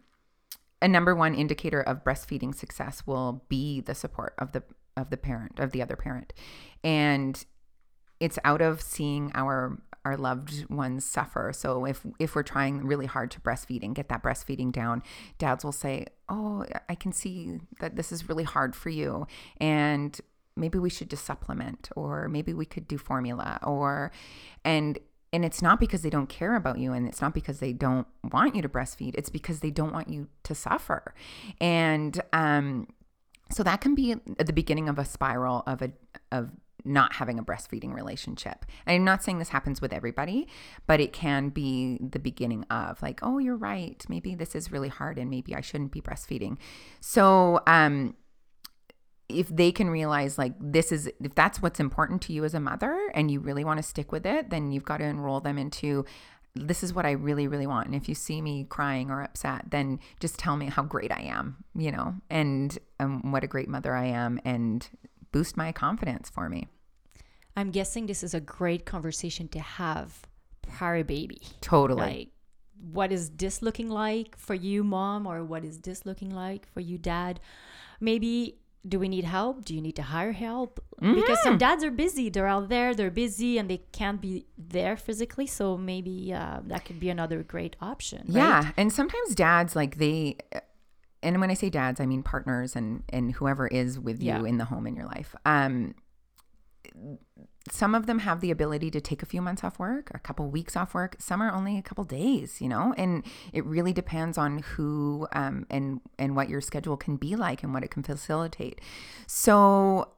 a 0.83 0.87
number 0.87 1.15
one 1.15 1.33
indicator 1.33 1.81
of 1.81 2.03
breastfeeding 2.03 2.53
success 2.53 3.07
will 3.07 3.45
be 3.47 3.79
the 3.81 3.95
support 3.95 4.35
of 4.37 4.51
the 4.51 4.61
of 4.95 5.09
the 5.09 5.17
parent 5.17 5.59
of 5.59 5.71
the 5.71 5.81
other 5.81 5.95
parent, 5.95 6.33
and 6.83 7.45
it's 8.19 8.37
out 8.43 8.61
of 8.61 8.81
seeing 8.81 9.31
our 9.33 9.81
our 10.05 10.17
loved 10.17 10.69
ones 10.69 11.05
suffer. 11.05 11.51
So 11.55 11.85
if 11.85 12.05
if 12.19 12.35
we're 12.35 12.43
trying 12.43 12.85
really 12.85 13.05
hard 13.05 13.31
to 13.31 13.39
breastfeed 13.39 13.83
and 13.83 13.95
get 13.95 14.09
that 14.09 14.21
breastfeeding 14.21 14.73
down, 14.73 15.01
dads 15.37 15.63
will 15.63 15.71
say, 15.71 16.07
"Oh, 16.27 16.65
I 16.89 16.95
can 16.95 17.13
see 17.13 17.61
that 17.79 17.95
this 17.95 18.11
is 18.11 18.27
really 18.27 18.43
hard 18.43 18.75
for 18.75 18.89
you." 18.89 19.25
And 19.57 20.19
maybe 20.55 20.77
we 20.77 20.89
should 20.89 21.09
just 21.09 21.25
supplement 21.25 21.89
or 21.95 22.27
maybe 22.27 22.53
we 22.53 22.65
could 22.65 22.87
do 22.87 22.97
formula 22.97 23.59
or 23.63 24.11
and 24.63 24.99
and 25.33 25.43
it's 25.43 25.61
not 25.61 25.79
because 25.79 26.03
they 26.03 26.09
don't 26.09 26.29
care 26.29 26.55
about 26.55 26.77
you 26.77 26.93
and 26.93 27.07
it's 27.07 27.21
not 27.21 27.33
because 27.33 27.59
they 27.59 27.73
don't 27.73 28.07
want 28.31 28.55
you 28.55 28.61
to 28.61 28.69
breastfeed 28.69 29.13
it's 29.15 29.29
because 29.29 29.59
they 29.59 29.71
don't 29.71 29.91
want 29.91 30.07
you 30.07 30.29
to 30.43 30.55
suffer 30.55 31.13
and 31.59 32.21
um 32.31 32.87
so 33.51 33.63
that 33.63 33.81
can 33.81 33.93
be 33.93 34.15
the 34.37 34.53
beginning 34.53 34.87
of 34.87 34.97
a 34.97 35.05
spiral 35.05 35.63
of 35.67 35.81
a 35.81 35.91
of 36.31 36.51
not 36.85 37.13
having 37.13 37.39
a 37.39 37.43
breastfeeding 37.43 37.93
relationship. 37.93 38.65
I'm 38.85 39.03
not 39.03 39.23
saying 39.23 39.39
this 39.39 39.49
happens 39.49 39.81
with 39.81 39.93
everybody, 39.93 40.47
but 40.87 40.99
it 40.99 41.13
can 41.13 41.49
be 41.49 41.97
the 42.01 42.19
beginning 42.19 42.65
of 42.69 43.01
like, 43.01 43.19
oh, 43.23 43.37
you're 43.37 43.55
right. 43.55 44.03
Maybe 44.09 44.35
this 44.35 44.55
is 44.55 44.71
really 44.71 44.89
hard 44.89 45.17
and 45.17 45.29
maybe 45.29 45.55
I 45.55 45.61
shouldn't 45.61 45.91
be 45.91 46.01
breastfeeding. 46.01 46.57
So, 46.99 47.61
um, 47.67 48.15
if 49.29 49.47
they 49.47 49.71
can 49.71 49.89
realize 49.89 50.37
like 50.37 50.53
this 50.59 50.91
is 50.91 51.09
if 51.21 51.33
that's 51.33 51.61
what's 51.61 51.79
important 51.79 52.21
to 52.21 52.33
you 52.33 52.43
as 52.43 52.53
a 52.53 52.59
mother 52.59 53.09
and 53.13 53.31
you 53.31 53.39
really 53.39 53.63
want 53.63 53.77
to 53.77 53.83
stick 53.83 54.11
with 54.11 54.25
it 54.25 54.49
then 54.49 54.71
you've 54.71 54.83
got 54.85 54.97
to 54.97 55.05
enroll 55.05 55.39
them 55.39 55.57
into 55.57 56.05
this 56.55 56.83
is 56.83 56.93
what 56.93 57.05
I 57.05 57.11
really, 57.11 57.47
really 57.47 57.67
want. 57.67 57.87
And 57.87 57.95
if 57.95 58.07
you 58.07 58.15
see 58.15 58.41
me 58.41 58.65
crying 58.69 59.09
or 59.09 59.23
upset, 59.23 59.71
then 59.71 59.99
just 60.19 60.37
tell 60.37 60.55
me 60.55 60.67
how 60.67 60.83
great 60.83 61.11
I 61.11 61.21
am, 61.21 61.63
you 61.75 61.91
know, 61.91 62.15
and 62.29 62.77
um, 62.99 63.31
what 63.31 63.43
a 63.43 63.47
great 63.47 63.67
mother 63.67 63.95
I 63.95 64.05
am, 64.05 64.39
and 64.45 64.87
boost 65.31 65.57
my 65.57 65.71
confidence 65.71 66.29
for 66.29 66.49
me. 66.49 66.67
I'm 67.57 67.71
guessing 67.71 68.05
this 68.05 68.23
is 68.23 68.33
a 68.33 68.39
great 68.39 68.85
conversation 68.85 69.47
to 69.49 69.59
have 69.59 70.21
prior 70.61 71.03
baby. 71.03 71.41
Totally. 71.61 72.01
Like, 72.01 72.29
what 72.91 73.11
is 73.11 73.31
this 73.31 73.61
looking 73.61 73.89
like 73.89 74.37
for 74.37 74.53
you, 74.53 74.83
mom, 74.83 75.25
or 75.25 75.43
what 75.43 75.63
is 75.63 75.79
this 75.79 76.05
looking 76.05 76.29
like 76.29 76.71
for 76.71 76.81
you, 76.81 76.97
dad? 76.97 77.39
Maybe 77.99 78.59
do 78.85 78.99
we 78.99 79.07
need 79.07 79.23
help? 79.23 79.63
Do 79.63 79.73
you 79.73 79.81
need 79.81 79.95
to 79.95 80.01
hire 80.01 80.33
help? 80.33 80.83
Mm-hmm. 81.01 81.15
Because 81.15 81.41
some 81.41 81.57
dads 81.57 81.83
are 81.83 81.91
busy. 81.91 82.29
They're 82.29 82.47
out 82.47 82.69
there, 82.69 82.93
they're 82.93 83.11
busy, 83.11 83.57
and 83.57 83.69
they 83.69 83.81
can't 83.93 84.19
be 84.19 84.45
there 84.57 84.97
physically. 84.97 85.47
So 85.47 85.77
maybe 85.77 86.33
uh, 86.33 86.59
that 86.65 86.83
could 86.85 86.99
be 86.99 87.09
another 87.09 87.43
great 87.43 87.75
option. 87.81 88.25
Right? 88.27 88.35
Yeah. 88.35 88.71
And 88.75 88.91
sometimes 88.91 89.35
dads, 89.35 89.75
like, 89.75 89.97
they, 89.97 90.37
and 91.21 91.39
when 91.39 91.49
I 91.49 91.53
say 91.53 91.69
dads, 91.69 92.01
I 92.01 92.05
mean 92.05 92.23
partners 92.23 92.75
and, 92.75 93.03
and 93.09 93.31
whoever 93.31 93.67
is 93.67 93.99
with 93.99 94.21
you 94.21 94.27
yeah. 94.27 94.43
in 94.43 94.57
the 94.57 94.65
home 94.65 94.85
in 94.85 94.95
your 94.95 95.05
life. 95.05 95.33
Um, 95.45 95.95
some 97.71 97.95
of 97.95 98.07
them 98.07 98.19
have 98.19 98.41
the 98.41 98.51
ability 98.51 98.91
to 98.91 98.99
take 98.99 99.23
a 99.23 99.25
few 99.25 99.41
months 99.41 99.63
off 99.63 99.79
work, 99.79 100.11
a 100.13 100.19
couple 100.19 100.49
weeks 100.49 100.75
off 100.75 100.93
work. 100.93 101.15
Some 101.19 101.41
are 101.41 101.51
only 101.51 101.77
a 101.77 101.81
couple 101.81 102.03
days, 102.03 102.59
you 102.59 102.67
know, 102.67 102.93
and 102.97 103.23
it 103.53 103.65
really 103.65 103.93
depends 103.93 104.37
on 104.37 104.59
who 104.59 105.27
um, 105.31 105.65
and 105.69 106.01
and 106.19 106.35
what 106.35 106.49
your 106.49 106.59
schedule 106.59 106.97
can 106.97 107.15
be 107.15 107.35
like 107.35 107.63
and 107.63 107.73
what 107.73 107.83
it 107.83 107.89
can 107.89 108.03
facilitate. 108.03 108.81
So, 109.27 110.09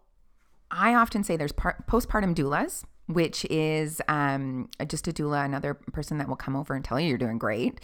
I 0.72 0.96
often 0.96 1.24
say 1.24 1.38
there's 1.38 1.52
part, 1.52 1.86
postpartum 1.86 2.34
doulas 2.34 2.84
which 3.08 3.46
is 3.46 4.02
um, 4.08 4.70
just 4.88 5.08
a 5.08 5.12
doula, 5.12 5.46
another 5.46 5.74
person 5.74 6.18
that 6.18 6.28
will 6.28 6.36
come 6.36 6.56
over 6.56 6.74
and 6.74 6.84
tell 6.84 7.00
you 7.00 7.08
you're 7.08 7.18
doing 7.18 7.38
great. 7.38 7.80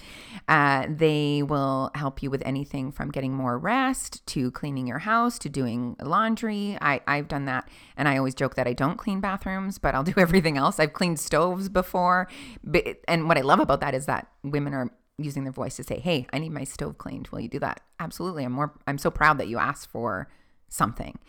Uh, 0.48 0.88
they 0.90 1.44
will 1.44 1.92
help 1.96 2.24
you 2.24 2.30
with 2.32 2.42
anything 2.46 2.92
from 2.92 3.12
getting 3.12 3.34
more 3.34 3.58
rest 3.58 4.26
to 4.28 4.52
cleaning 4.52 4.88
your 4.88 5.00
house 5.00 5.38
to 5.40 5.50
doing 5.50 5.96
laundry. 6.02 6.78
I, 6.82 7.02
I've 7.08 7.28
done 7.28 7.46
that, 7.46 7.70
and 7.96 8.08
I 8.08 8.18
always 8.18 8.34
joke 8.34 8.56
that 8.56 8.68
I 8.68 8.74
don't 8.74 8.98
clean 8.98 9.22
bathrooms, 9.22 9.78
but 9.78 9.94
I'll 9.94 10.04
do 10.04 10.14
everything 10.18 10.58
else. 10.58 10.80
I've 10.80 10.94
cleaned 10.94 11.20
stoves 11.20 11.70
before, 11.70 12.28
but, 12.64 12.84
and 13.08 13.28
what 13.28 13.38
I 13.38 13.42
love 13.42 13.60
about 13.60 13.82
that 13.82 13.94
is 13.94 14.08
that 14.08 14.28
women 14.44 14.74
are 14.74 14.90
using 15.18 15.44
their 15.44 15.54
voice 15.54 15.76
to 15.76 15.84
say, 15.84 16.00
"Hey, 16.00 16.26
I 16.34 16.40
need 16.40 16.52
my 16.52 16.64
stove 16.64 16.98
cleaned. 16.98 17.28
Will 17.28 17.42
you 17.42 17.50
do 17.50 17.60
that?" 17.60 17.82
Absolutely. 18.00 18.44
I'm 18.44 18.54
more. 18.54 18.74
I'm 18.88 18.98
so 18.98 19.12
proud 19.12 19.38
that 19.38 19.48
you 19.48 19.60
asked 19.60 19.90
for 19.92 20.28
something. 20.72 21.20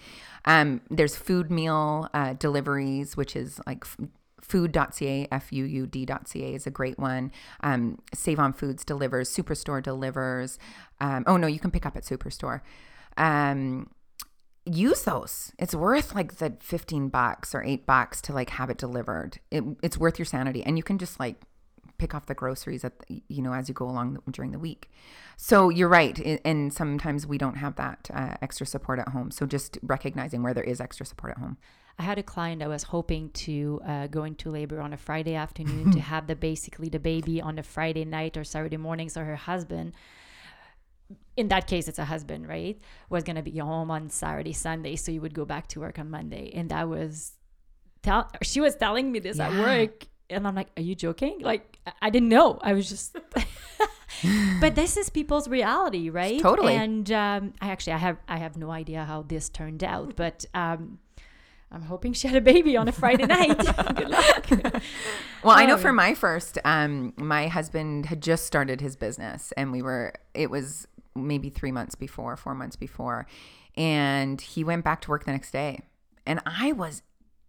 Um, 0.47 0.81
there's 0.89 1.15
food 1.15 1.51
meal 1.51 2.09
uh, 2.15 2.33
deliveries, 2.35 3.17
which 3.17 3.37
is 3.37 3.61
like 3.67 3.85
f- 3.85 3.99
food.ca, 4.41 5.29
F-U-U-D.ca 5.31 6.55
is 6.55 6.67
a 6.67 6.71
great 6.71 6.99
one. 6.99 7.31
Um, 7.63 8.01
Save 8.15 8.39
on 8.39 8.53
Foods 8.53 8.85
delivers, 8.85 9.31
Superstore 9.31 9.83
delivers. 9.83 10.59
Um, 11.01 11.25
oh 11.27 11.37
no, 11.37 11.47
you 11.47 11.61
can 11.61 11.71
pick 11.71 11.87
up 11.87 11.97
at 11.97 12.05
Superstore. 12.05 12.61
Um, 13.17 13.91
use 14.65 15.03
those. 15.03 15.53
It's 15.59 15.75
worth 15.75 16.15
like 16.15 16.37
the 16.37 16.57
15 16.61 17.09
bucks 17.09 17.55
or 17.55 17.63
eight 17.63 17.87
bucks 17.87 18.21
to 18.23 18.33
like 18.33 18.51
have 18.51 18.71
it 18.71 18.79
delivered. 18.79 19.39
It, 19.51 19.65
it's 19.83 19.99
worth 19.99 20.19
your 20.19 20.27
sanity. 20.27 20.63
And 20.65 20.77
you 20.77 20.83
can 20.83 20.99
just 20.99 21.21
like 21.21 21.37
pick 22.03 22.17
off 22.17 22.27
the 22.27 22.35
groceries 22.35 22.85
at 22.85 22.99
the, 22.99 23.23
you 23.29 23.41
know 23.41 23.55
as 23.55 23.69
you 23.69 23.75
go 23.83 23.89
along 23.89 24.19
during 24.37 24.51
the 24.51 24.59
week. 24.59 24.91
So 25.37 25.71
you're 25.77 25.95
right, 26.01 26.17
and 26.45 26.73
sometimes 26.73 27.21
we 27.33 27.39
don't 27.39 27.59
have 27.65 27.75
that 27.77 28.11
uh, 28.13 28.35
extra 28.43 28.67
support 28.67 28.99
at 28.99 29.09
home. 29.09 29.31
So 29.31 29.47
just 29.47 29.79
recognizing 29.83 30.43
where 30.43 30.55
there 30.59 30.69
is 30.73 30.81
extra 30.81 31.07
support 31.07 31.31
at 31.35 31.39
home. 31.39 31.57
I 32.01 32.03
had 32.03 32.19
a 32.19 32.27
client 32.35 32.61
I 32.61 32.69
was 32.77 32.83
hoping 32.95 33.31
to 33.47 33.81
uh, 33.87 34.07
go 34.09 34.25
into 34.25 34.51
labor 34.51 34.81
on 34.81 34.93
a 34.93 34.97
Friday 34.97 35.37
afternoon 35.37 35.93
to 35.93 36.01
have 36.13 36.27
the 36.27 36.35
basically 36.35 36.89
the 36.89 36.99
baby 36.99 37.41
on 37.41 37.57
a 37.59 37.63
Friday 37.63 38.05
night 38.05 38.37
or 38.37 38.43
Saturday 38.43 38.81
morning, 38.89 39.09
so 39.09 39.23
her 39.23 39.37
husband 39.37 39.93
in 41.37 41.49
that 41.49 41.67
case 41.67 41.89
it's 41.89 41.99
a 41.99 42.05
husband 42.05 42.49
right 42.49 42.79
was 43.11 43.23
going 43.23 43.37
to 43.37 43.43
be 43.43 43.57
home 43.59 43.91
on 43.91 44.09
saturday 44.09 44.53
sunday 44.53 44.97
so 44.97 45.13
you 45.13 45.21
would 45.21 45.35
go 45.35 45.45
back 45.45 45.67
to 45.67 45.81
work 45.81 45.99
on 45.99 46.09
monday 46.11 46.51
and 46.55 46.71
that 46.71 46.89
was 46.89 47.33
tell 48.03 48.31
she 48.43 48.61
was 48.63 48.75
telling 48.77 49.13
me 49.13 49.19
this 49.19 49.37
yeah. 49.37 49.49
at 49.49 49.53
work 49.59 50.07
and 50.33 50.47
I'm 50.47 50.55
like, 50.55 50.69
are 50.77 50.83
you 50.83 50.95
joking? 50.95 51.39
Like, 51.41 51.72
I 52.01 52.11
didn't 52.11 52.29
know. 52.29 52.59
I 52.63 52.75
was 52.75 52.89
just. 52.89 53.17
but 54.61 54.75
this 54.75 54.97
is 54.97 55.11
people's 55.11 55.49
reality, 55.49 56.11
right? 56.11 56.41
Totally. 56.41 56.75
And 56.75 57.11
um, 57.11 57.55
I 57.61 57.71
actually, 57.71 57.95
I 57.95 57.99
have, 57.99 58.19
I 58.29 58.39
have 58.39 58.57
no 58.57 58.71
idea 58.71 59.05
how 59.05 59.23
this 59.23 59.49
turned 59.49 59.83
out, 59.83 60.15
but 60.17 60.45
um, 60.55 60.99
I'm 61.71 61.83
hoping 61.83 62.13
she 62.13 62.29
had 62.29 62.37
a 62.37 62.41
baby 62.41 62.77
on 62.77 62.89
a 62.89 62.93
Friday 62.93 63.27
night. 63.27 63.59
Good 63.97 64.11
luck. 64.11 64.83
Well, 65.43 65.57
I 65.57 65.67
know 65.67 65.77
for 65.77 65.93
my 65.93 66.15
first, 66.15 66.59
um, 66.65 67.15
my 67.17 67.49
husband 67.49 68.07
had 68.07 68.23
just 68.23 68.47
started 68.47 68.81
his 68.81 68.97
business, 68.97 69.53
and 69.57 69.73
we 69.73 69.83
were. 69.83 70.15
It 70.35 70.51
was 70.51 70.87
maybe 71.15 71.51
three 71.51 71.73
months 71.73 71.95
before, 71.95 72.37
four 72.37 72.55
months 72.55 72.77
before, 72.77 73.27
and 73.77 74.41
he 74.41 74.63
went 74.65 74.85
back 74.85 75.01
to 75.03 75.11
work 75.11 75.25
the 75.25 75.33
next 75.33 75.51
day, 75.51 75.81
and 76.27 76.41
I 76.47 76.73
was 76.73 77.03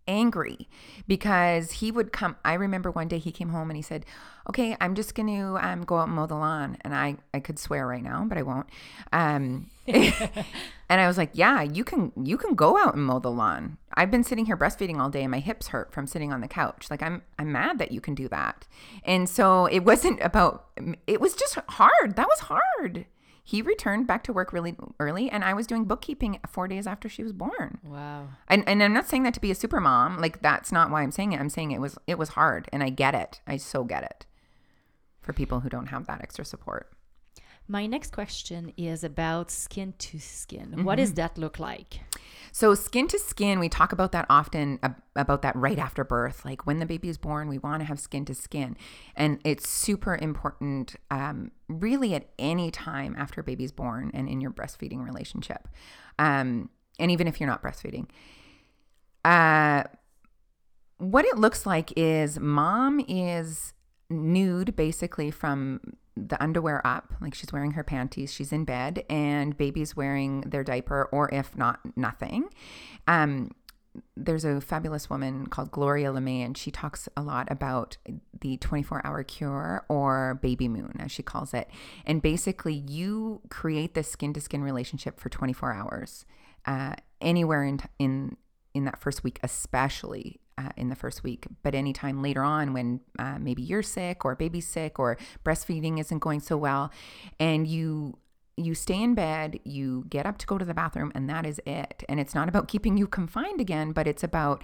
angry 0.08 0.68
because 1.08 1.74
he 1.74 1.92
would 1.92 2.12
come. 2.12 2.36
I 2.44 2.54
remember 2.54 2.92
one 2.92 3.08
day 3.08 3.18
he 3.18 3.32
came 3.32 3.50
home 3.50 3.70
and 3.70 3.78
he 3.78 3.82
said, 3.82 4.06
"Okay, 4.50 4.76
I'm 4.80 4.96
just 4.96 5.16
going 5.16 5.28
to 5.28 5.58
um, 5.66 5.84
go 5.84 5.98
out 5.98 6.08
and 6.08 6.16
mow 6.16 6.26
the 6.26 6.36
lawn." 6.36 6.78
And 6.82 6.96
I 6.96 7.18
I 7.34 7.40
could 7.40 7.60
swear 7.60 7.88
right 7.88 8.04
now, 8.04 8.26
but 8.28 8.38
I 8.38 8.42
won't. 8.42 8.68
Um, 9.12 9.70
and 9.88 10.46
I 10.90 11.08
was 11.08 11.18
like, 11.18 11.32
"Yeah, 11.34 11.62
you 11.62 11.84
can 11.84 12.12
you 12.22 12.38
can 12.38 12.56
go 12.56 12.78
out 12.78 12.96
and 12.96 13.06
mow 13.06 13.20
the 13.20 13.32
lawn. 13.32 13.78
I've 13.94 14.12
been 14.12 14.24
sitting 14.24 14.46
here 14.46 14.58
breastfeeding 14.58 15.00
all 15.00 15.10
day, 15.10 15.24
and 15.24 15.32
my 15.32 15.40
hips 15.40 15.68
hurt 15.68 15.92
from 15.94 16.08
sitting 16.08 16.34
on 16.34 16.42
the 16.42 16.48
couch. 16.48 16.88
Like 16.90 17.02
I'm 17.02 17.22
I'm 17.40 17.52
mad 17.52 17.80
that 17.80 17.92
you 17.92 18.02
can 18.02 18.16
do 18.16 18.28
that." 18.30 18.68
And 19.04 19.30
so 19.30 19.66
it 19.68 19.82
wasn't 19.82 20.20
about. 20.22 20.66
It 21.08 21.22
was 21.22 21.36
just 21.36 21.58
hard. 21.70 22.16
That 22.16 22.28
was 22.28 22.40
hard 22.40 23.06
he 23.44 23.62
returned 23.62 24.08
back 24.08 24.24
to 24.24 24.34
work 24.34 24.54
really 24.54 24.76
early 25.00 25.30
and 25.30 25.44
I 25.44 25.54
was 25.54 25.68
doing 25.68 25.84
bookkeeping 25.84 26.40
four 26.48 26.68
days 26.68 26.88
after 26.88 27.10
she 27.10 27.24
was 27.24 27.34
born. 27.34 27.80
Wow. 27.84 28.30
And 28.48 28.64
and 28.68 28.82
I'm 28.82 28.94
not 28.94 29.08
saying 29.08 29.24
that 29.24 29.34
to 29.34 29.42
be 29.42 29.52
a 29.52 29.56
super 29.56 29.82
mom. 29.82 30.20
Like 30.20 30.42
that's 30.42 30.72
not 30.72 30.90
why 30.90 31.02
I'm 31.02 31.12
saying 31.12 31.34
it. 31.34 31.42
I'm 31.42 31.50
saying 31.50 31.72
it 31.72 31.82
was 31.82 31.98
it 32.08 32.18
was 32.18 32.30
hard 32.30 32.70
and 32.72 32.82
I 32.82 32.90
get 32.90 33.14
it. 33.14 33.42
I 33.46 33.58
so 33.58 33.84
get 33.84 34.04
it. 34.04 34.26
For 35.22 35.34
people 35.34 35.60
who 35.60 35.70
don't 35.70 35.88
have 35.88 36.08
that 36.08 36.22
extra 36.22 36.46
support. 36.46 36.92
My 37.68 37.86
next 37.86 38.12
question 38.12 38.74
is 38.76 39.04
about 39.04 39.50
skin 39.50 39.94
to 39.98 40.20
skin. 40.20 40.72
Mm-hmm. 40.72 40.84
What 40.84 40.96
does 40.96 41.14
that 41.14 41.38
look 41.38 41.60
like? 41.60 42.02
So, 42.52 42.76
skin 42.76 43.08
to 43.08 43.18
skin, 43.18 43.60
we 43.60 43.70
talk 43.70 43.94
about 43.94 44.12
that 44.12 44.26
often 44.30 44.80
about 45.16 45.42
that 45.44 45.56
right 45.56 45.80
after 45.80 46.04
birth. 46.04 46.44
Like 46.44 46.68
when 46.68 46.80
the 46.80 46.86
baby 46.86 47.08
is 47.10 47.18
born, 47.18 47.48
we 47.48 47.58
want 47.58 47.80
to 47.80 47.86
have 47.86 48.00
skin 48.00 48.26
to 48.26 48.36
skin. 48.36 48.76
And 49.16 49.40
it's 49.46 49.68
super 49.68 50.16
important, 50.16 50.98
um, 51.10 51.52
really, 51.68 52.14
at 52.16 52.30
any 52.38 52.70
time 52.70 53.16
after 53.18 53.42
a 53.42 53.44
baby's 53.44 53.72
born 53.72 54.12
and 54.14 54.28
in 54.28 54.42
your 54.42 54.52
breastfeeding 54.52 55.04
relationship. 55.04 55.68
Um, 56.20 56.70
and 57.00 57.12
even 57.12 57.28
if 57.28 57.40
you're 57.40 57.50
not 57.50 57.64
breastfeeding. 57.64 58.08
Uh, 59.26 59.84
what 60.98 61.26
it 61.26 61.38
looks 61.38 61.66
like 61.66 61.94
is 61.98 62.40
mom 62.40 63.00
is 63.08 63.74
nude 64.14 64.76
basically 64.76 65.32
from 65.32 65.82
the 66.16 66.42
underwear 66.42 66.86
up, 66.86 67.14
like 67.22 67.34
she's 67.34 67.52
wearing 67.52 67.72
her 67.72 67.84
panties, 67.84 68.32
she's 68.32 68.52
in 68.52 68.66
bed, 68.66 69.04
and 69.10 69.58
baby's 69.58 69.96
wearing 69.96 70.42
their 70.42 70.64
diaper, 70.64 71.10
or 71.12 71.34
if 71.34 71.58
not, 71.58 71.80
nothing. 71.96 72.50
Um, 73.08 73.52
there's 74.16 74.46
a 74.46 74.60
fabulous 74.60 75.10
woman 75.10 75.48
called 75.48 75.72
Gloria 75.72 76.12
LeMay, 76.12 76.46
and 76.46 76.58
she 76.58 76.72
talks 76.72 77.08
a 77.16 77.22
lot 77.22 77.48
about 77.52 77.98
the 78.42 78.58
24 78.58 79.06
hour 79.06 79.24
cure 79.24 79.86
or 79.90 80.40
baby 80.42 80.68
moon, 80.68 80.96
as 81.00 81.12
she 81.12 81.24
calls 81.24 81.54
it. 81.54 81.70
And 82.06 82.22
basically, 82.22 82.74
you 82.74 83.42
create 83.50 83.94
this 83.94 84.10
skin 84.10 84.34
to 84.34 84.42
skin 84.42 84.64
relationship 84.64 85.20
for 85.20 85.30
24 85.30 85.74
hours, 85.74 86.26
uh, 86.66 86.94
anywhere 87.22 87.64
in, 87.64 87.80
in 88.00 88.38
in 88.74 88.86
that 88.86 89.00
first 89.00 89.24
week, 89.24 89.40
especially 89.44 90.40
uh, 90.58 90.70
in 90.78 90.90
the 90.90 90.96
first 90.96 91.24
week, 91.24 91.48
but 91.64 91.76
anytime 91.76 92.22
later 92.22 92.44
on 92.44 92.74
when 92.74 93.02
uh, 93.20 93.38
maybe 93.40 93.62
you're 93.62 93.84
sick 93.84 94.26
or 94.26 94.36
baby's 94.36 94.68
sick 94.68 95.00
or 95.00 95.18
breastfeeding 95.44 96.00
isn't 96.00 96.20
going 96.20 96.40
so 96.40 96.58
well, 96.58 96.92
and 97.40 97.68
you 97.68 98.18
you 98.56 98.76
stay 98.76 99.02
in 99.02 99.16
bed, 99.16 99.60
you 99.64 100.06
get 100.10 100.26
up 100.26 100.38
to 100.38 100.46
go 100.46 100.58
to 100.58 100.66
the 100.66 100.74
bathroom, 100.74 101.12
and 101.16 101.28
that 101.30 101.46
is 101.46 101.60
it. 101.66 102.04
And 102.08 102.20
it's 102.20 102.36
not 102.36 102.48
about 102.48 102.68
keeping 102.68 102.98
you 102.98 103.08
confined 103.08 103.60
again, 103.60 103.94
but 103.94 104.06
it's 104.06 104.24
about 104.24 104.62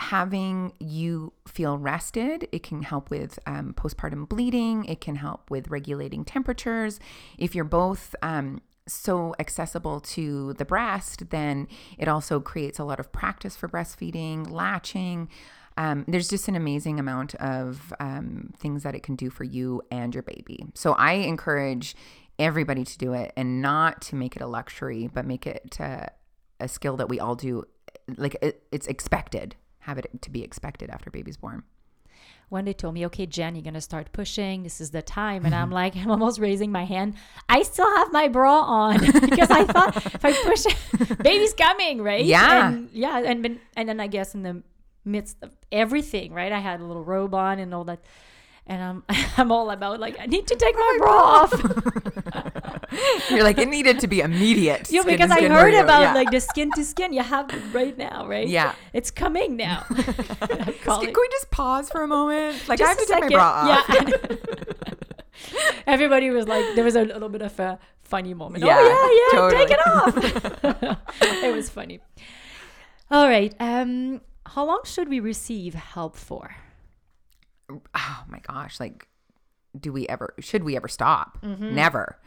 having 0.00 0.72
you 0.80 1.32
feel 1.46 1.78
rested. 1.78 2.48
It 2.52 2.62
can 2.62 2.82
help 2.82 3.10
with 3.10 3.38
um, 3.46 3.74
postpartum 3.74 4.28
bleeding. 4.28 4.84
It 4.86 5.00
can 5.00 5.16
help 5.16 5.50
with 5.50 5.68
regulating 5.68 6.24
temperatures. 6.24 6.98
If 7.38 7.54
you're 7.54 7.64
both 7.64 8.14
um, 8.22 8.62
so 8.88 9.34
accessible 9.38 10.00
to 10.00 10.54
the 10.54 10.64
breast, 10.64 11.30
then 11.30 11.68
it 11.98 12.08
also 12.08 12.40
creates 12.40 12.78
a 12.78 12.84
lot 12.84 12.98
of 12.98 13.12
practice 13.12 13.56
for 13.56 13.68
breastfeeding, 13.68 14.50
latching. 14.50 15.28
Um, 15.76 16.04
there's 16.08 16.28
just 16.28 16.48
an 16.48 16.56
amazing 16.56 16.98
amount 16.98 17.34
of 17.36 17.92
um, 18.00 18.52
things 18.58 18.82
that 18.82 18.94
it 18.94 19.02
can 19.02 19.16
do 19.16 19.30
for 19.30 19.44
you 19.44 19.82
and 19.90 20.12
your 20.14 20.22
baby. 20.22 20.66
So 20.74 20.92
I 20.92 21.12
encourage 21.12 21.94
everybody 22.38 22.84
to 22.84 22.98
do 22.98 23.12
it 23.12 23.32
and 23.36 23.62
not 23.62 24.00
to 24.02 24.16
make 24.16 24.34
it 24.34 24.42
a 24.42 24.46
luxury, 24.46 25.08
but 25.12 25.26
make 25.26 25.46
it 25.46 25.78
uh, 25.78 26.06
a 26.58 26.68
skill 26.68 26.96
that 26.96 27.08
we 27.08 27.20
all 27.20 27.34
do. 27.34 27.64
Like 28.16 28.36
it, 28.42 28.64
it's 28.72 28.86
expected, 28.88 29.56
have 29.80 29.98
it 29.98 30.10
to 30.22 30.30
be 30.30 30.42
expected 30.42 30.90
after 30.90 31.10
baby's 31.10 31.36
born 31.36 31.64
when 32.50 32.64
they 32.64 32.72
told 32.72 32.94
me, 32.94 33.06
okay, 33.06 33.26
Jen, 33.26 33.54
you're 33.54 33.62
going 33.62 33.74
to 33.74 33.80
start 33.80 34.12
pushing. 34.12 34.64
This 34.64 34.80
is 34.80 34.90
the 34.90 35.02
time. 35.02 35.46
And 35.46 35.54
I'm 35.54 35.66
mm-hmm. 35.66 35.74
like, 35.74 35.96
I'm 35.96 36.10
almost 36.10 36.38
raising 36.38 36.70
my 36.70 36.84
hand. 36.84 37.14
I 37.48 37.62
still 37.62 37.88
have 37.96 38.12
my 38.12 38.28
bra 38.28 38.60
on 38.60 38.98
because 39.20 39.50
I 39.50 39.64
thought 39.64 39.96
if 39.96 40.24
I 40.24 40.32
push, 40.32 41.16
baby's 41.22 41.54
coming, 41.54 42.02
right? 42.02 42.24
Yeah. 42.24 42.68
And, 42.68 42.90
yeah. 42.92 43.18
And, 43.18 43.60
and 43.76 43.88
then 43.88 44.00
I 44.00 44.08
guess 44.08 44.34
in 44.34 44.42
the 44.42 44.62
midst 45.04 45.36
of 45.42 45.56
everything, 45.72 46.32
right? 46.32 46.52
I 46.52 46.58
had 46.58 46.80
a 46.80 46.84
little 46.84 47.04
robe 47.04 47.34
on 47.34 47.60
and 47.60 47.72
all 47.72 47.84
that 47.84 48.00
and 48.66 48.82
I'm 48.82 49.04
I'm 49.36 49.52
all 49.52 49.70
about 49.70 50.00
like 50.00 50.18
I 50.18 50.26
need 50.26 50.46
to 50.48 50.56
take 50.56 50.74
my 50.74 50.96
bra 50.98 51.12
off. 51.12 51.52
You're 53.30 53.44
like 53.44 53.58
it 53.58 53.68
needed 53.68 54.00
to 54.00 54.08
be 54.08 54.20
immediate. 54.20 54.90
Yeah, 54.90 55.02
because 55.04 55.30
I 55.30 55.46
heard 55.48 55.74
about 55.74 56.02
yeah. 56.02 56.14
like 56.14 56.30
the 56.30 56.40
skin 56.40 56.70
to 56.72 56.84
skin. 56.84 57.12
You 57.12 57.22
have 57.22 57.74
right 57.74 57.96
now, 57.96 58.26
right? 58.26 58.48
Yeah, 58.48 58.74
it's 58.92 59.10
coming 59.10 59.56
now. 59.56 59.82
Can 59.88 61.00
we 61.00 61.28
just 61.30 61.50
pause 61.50 61.90
for 61.90 62.02
a 62.02 62.08
moment? 62.08 62.68
Like 62.68 62.78
just 62.78 62.88
I 62.88 62.90
have 62.90 62.98
to 62.98 63.12
take 63.12 63.20
my 63.22 63.28
bra 63.28 63.44
off. 63.44 63.88
Yeah. 63.88 64.36
Everybody 65.86 66.30
was 66.30 66.46
like, 66.46 66.74
there 66.74 66.84
was 66.84 66.96
a 66.96 67.02
little 67.02 67.28
bit 67.28 67.42
of 67.42 67.58
a 67.58 67.78
funny 68.02 68.34
moment. 68.34 68.64
Yeah, 68.64 68.76
oh 68.78 69.30
yeah, 69.32 69.40
yeah, 69.40 69.48
totally. 69.48 69.66
take 69.66 69.78
it 69.78 69.86
off. 70.90 71.44
it 71.44 71.54
was 71.54 71.70
funny. 71.70 72.00
All 73.10 73.28
right. 73.28 73.54
Um, 73.58 74.20
how 74.46 74.66
long 74.66 74.80
should 74.84 75.08
we 75.08 75.20
receive 75.20 75.74
help 75.74 76.16
for? 76.16 76.56
Oh 77.94 78.24
my 78.28 78.40
gosh, 78.40 78.80
like, 78.80 79.08
do 79.78 79.92
we 79.92 80.06
ever, 80.08 80.34
should 80.40 80.64
we 80.64 80.76
ever 80.76 80.88
stop? 80.88 81.38
Mm-hmm. 81.42 81.74
Never. 81.74 82.18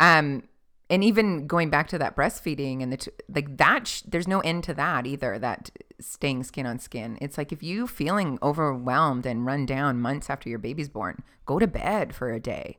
Um, 0.00 0.44
and 0.88 1.02
even 1.02 1.46
going 1.46 1.70
back 1.70 1.88
to 1.88 1.98
that 1.98 2.16
breastfeeding 2.16 2.82
and 2.82 2.92
the 2.92 2.96
t- 2.96 3.10
like 3.28 3.56
that 3.56 3.86
sh- 3.86 4.02
there's 4.06 4.28
no 4.28 4.40
end 4.40 4.64
to 4.64 4.74
that 4.74 5.06
either 5.06 5.38
that 5.38 5.70
staying 6.00 6.44
skin 6.44 6.66
on 6.66 6.78
skin 6.78 7.18
it's 7.20 7.38
like 7.38 7.52
if 7.52 7.62
you 7.62 7.86
feeling 7.86 8.38
overwhelmed 8.42 9.26
and 9.26 9.46
run 9.46 9.66
down 9.66 10.00
months 10.00 10.30
after 10.30 10.48
your 10.48 10.58
baby's 10.58 10.88
born 10.88 11.22
go 11.44 11.58
to 11.58 11.66
bed 11.66 12.14
for 12.14 12.32
a 12.32 12.40
day 12.40 12.78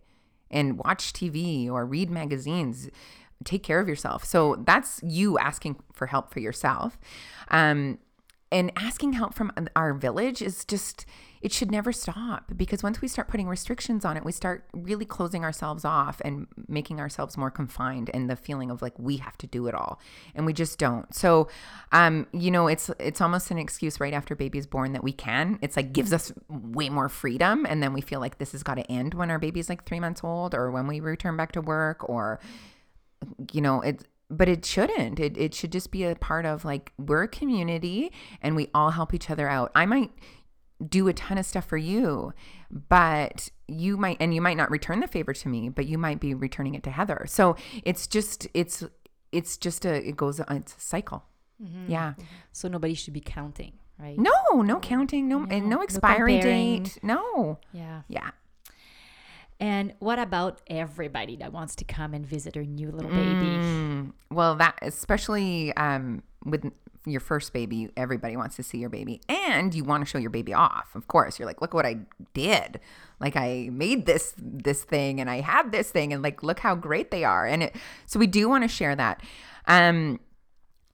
and 0.50 0.78
watch 0.80 1.14
tv 1.14 1.70
or 1.70 1.86
read 1.86 2.10
magazines 2.10 2.90
take 3.44 3.64
care 3.64 3.80
of 3.80 3.88
yourself 3.88 4.24
so 4.24 4.56
that's 4.66 5.02
you 5.04 5.38
asking 5.38 5.76
for 5.94 6.08
help 6.08 6.32
for 6.32 6.40
yourself 6.40 6.98
um, 7.50 7.98
and 8.52 8.72
asking 8.76 9.14
help 9.14 9.34
from 9.34 9.52
our 9.76 9.94
village 9.94 10.42
is 10.42 10.64
just 10.66 11.06
it 11.42 11.52
should 11.52 11.70
never 11.70 11.92
stop 11.92 12.52
because 12.56 12.82
once 12.82 13.00
we 13.00 13.08
start 13.08 13.28
putting 13.28 13.48
restrictions 13.48 14.04
on 14.04 14.18
it, 14.18 14.26
we 14.26 14.32
start 14.32 14.66
really 14.74 15.06
closing 15.06 15.44
ourselves 15.44 15.86
off 15.86 16.20
and 16.26 16.48
making 16.68 17.00
ourselves 17.00 17.38
more 17.38 17.52
confined 17.52 18.10
and 18.14 18.30
the 18.30 18.36
feeling 18.36 18.72
of 18.72 18.82
like 18.82 18.98
we 18.98 19.18
have 19.18 19.38
to 19.38 19.48
do 19.48 19.68
it 19.68 19.76
all. 19.76 20.00
And 20.34 20.46
we 20.46 20.54
just 20.54 20.80
don't. 20.80 21.14
So 21.14 21.48
um, 21.92 22.26
you 22.32 22.50
know, 22.50 22.68
it's 22.68 22.90
it's 23.00 23.22
almost 23.22 23.52
an 23.52 23.58
excuse 23.58 24.00
right 24.00 24.14
after 24.14 24.36
baby's 24.36 24.66
born 24.66 24.94
that 24.94 25.04
we 25.04 25.12
can. 25.12 25.60
It's 25.62 25.78
like 25.78 25.94
gives 25.94 26.14
us 26.14 26.32
way 26.50 26.90
more 26.90 27.10
freedom 27.10 27.66
and 27.68 27.84
then 27.84 27.94
we 27.94 28.02
feel 28.02 28.20
like 28.20 28.38
this 28.38 28.54
has 28.54 28.64
got 28.64 28.76
to 28.76 28.92
end 28.92 29.14
when 29.14 29.30
our 29.30 29.40
baby's 29.40 29.70
like 29.70 29.86
three 29.86 30.00
months 30.00 30.22
old 30.24 30.56
or 30.56 30.72
when 30.72 30.88
we 30.88 31.00
return 31.00 31.38
back 31.38 31.52
to 31.52 31.62
work 31.62 32.08
or 32.10 32.40
you 33.52 33.62
know, 33.62 33.82
it's 33.82 34.04
but 34.30 34.50
it 34.50 34.66
shouldn't. 34.66 35.20
It, 35.20 35.38
it 35.38 35.54
should 35.54 35.72
just 35.72 35.92
be 35.92 36.04
a 36.04 36.16
part 36.16 36.46
of 36.46 36.66
like 36.66 36.92
we're 36.98 37.24
a 37.24 37.28
community 37.28 38.12
and 38.42 38.56
we 38.56 38.70
all 38.74 38.92
help 38.92 39.14
each 39.14 39.30
other 39.30 39.48
out. 39.48 39.72
I 39.74 39.86
might 39.86 40.12
do 40.88 41.08
a 41.08 41.14
ton 41.14 41.38
of 41.38 41.46
stuff 41.46 41.66
for 41.66 41.78
you, 41.78 42.34
but 42.70 43.50
you 43.68 43.98
might, 43.98 44.18
and 44.20 44.34
you 44.34 44.42
might 44.42 44.58
not 44.58 44.70
return 44.70 45.00
the 45.00 45.08
favor 45.08 45.34
to 45.34 45.50
me, 45.50 45.70
but 45.70 45.86
you 45.88 45.98
might 45.98 46.20
be 46.20 46.34
returning 46.34 46.76
it 46.76 46.84
to 46.84 46.92
Heather. 46.92 47.26
So 47.28 47.56
it's 47.84 48.06
just, 48.06 48.48
it's, 48.54 48.84
it's 49.32 49.58
just 49.58 49.86
a, 49.86 50.08
it 50.08 50.16
goes, 50.18 50.40
it's 50.50 50.76
a 50.76 50.80
cycle. 50.80 51.24
Mm-hmm. 51.62 51.92
Yeah. 51.92 52.14
So 52.52 52.68
nobody 52.68 52.94
should 52.94 53.14
be 53.14 53.22
counting, 53.22 53.74
right? 53.98 54.18
No, 54.20 54.62
no 54.62 54.80
counting, 54.80 55.28
no, 55.28 55.40
no 55.40 55.56
and 55.56 55.70
no 55.70 55.82
expiry 55.82 56.36
no 56.36 56.42
date. 56.42 57.00
No. 57.02 57.60
Yeah. 57.72 58.02
Yeah. 58.08 58.30
And 59.60 59.94
what 60.00 60.20
about 60.20 60.62
everybody 60.68 61.36
that 61.38 61.52
wants 61.52 61.76
to 61.78 61.86
come 61.86 62.14
and 62.14 62.26
visit 62.26 62.56
her 62.56 62.64
new 62.64 62.92
little 62.92 63.10
baby? 63.10 63.26
Mm, 63.26 64.14
well, 64.30 64.56
that 64.56 64.78
especially 64.82 65.74
um, 65.76 66.22
with 66.46 66.72
your 67.06 67.22
first 67.22 67.54
baby, 67.54 67.90
everybody 67.98 68.36
wants 68.36 68.56
to 68.58 68.64
see 68.64 68.78
your 68.78 68.90
baby 68.90 69.22
and 69.30 69.74
you 69.74 69.84
want 69.84 70.04
to 70.04 70.10
show 70.10 70.18
your 70.18 70.30
baby 70.30 70.54
off. 70.54 70.94
Of 70.94 71.08
course, 71.08 71.40
you're 71.40 71.48
like, 71.48 71.62
look 71.62 71.74
what 71.74 71.86
I 71.86 72.00
did. 72.34 72.80
Like 73.20 73.36
I 73.36 73.70
made 73.72 74.06
this 74.06 74.34
this 74.38 74.84
thing 74.84 75.20
and 75.20 75.30
I 75.30 75.42
had 75.42 75.72
this 75.72 75.90
thing 75.90 76.14
and 76.14 76.22
like 76.22 76.44
look 76.44 76.60
how 76.60 76.76
great 76.76 77.12
they 77.12 77.24
are. 77.24 77.46
And 77.46 77.64
it 77.64 77.76
so 78.06 78.20
we 78.20 78.28
do 78.28 78.50
want 78.50 78.64
to 78.64 78.68
share 78.68 78.96
that. 78.96 79.24
Um 79.66 80.20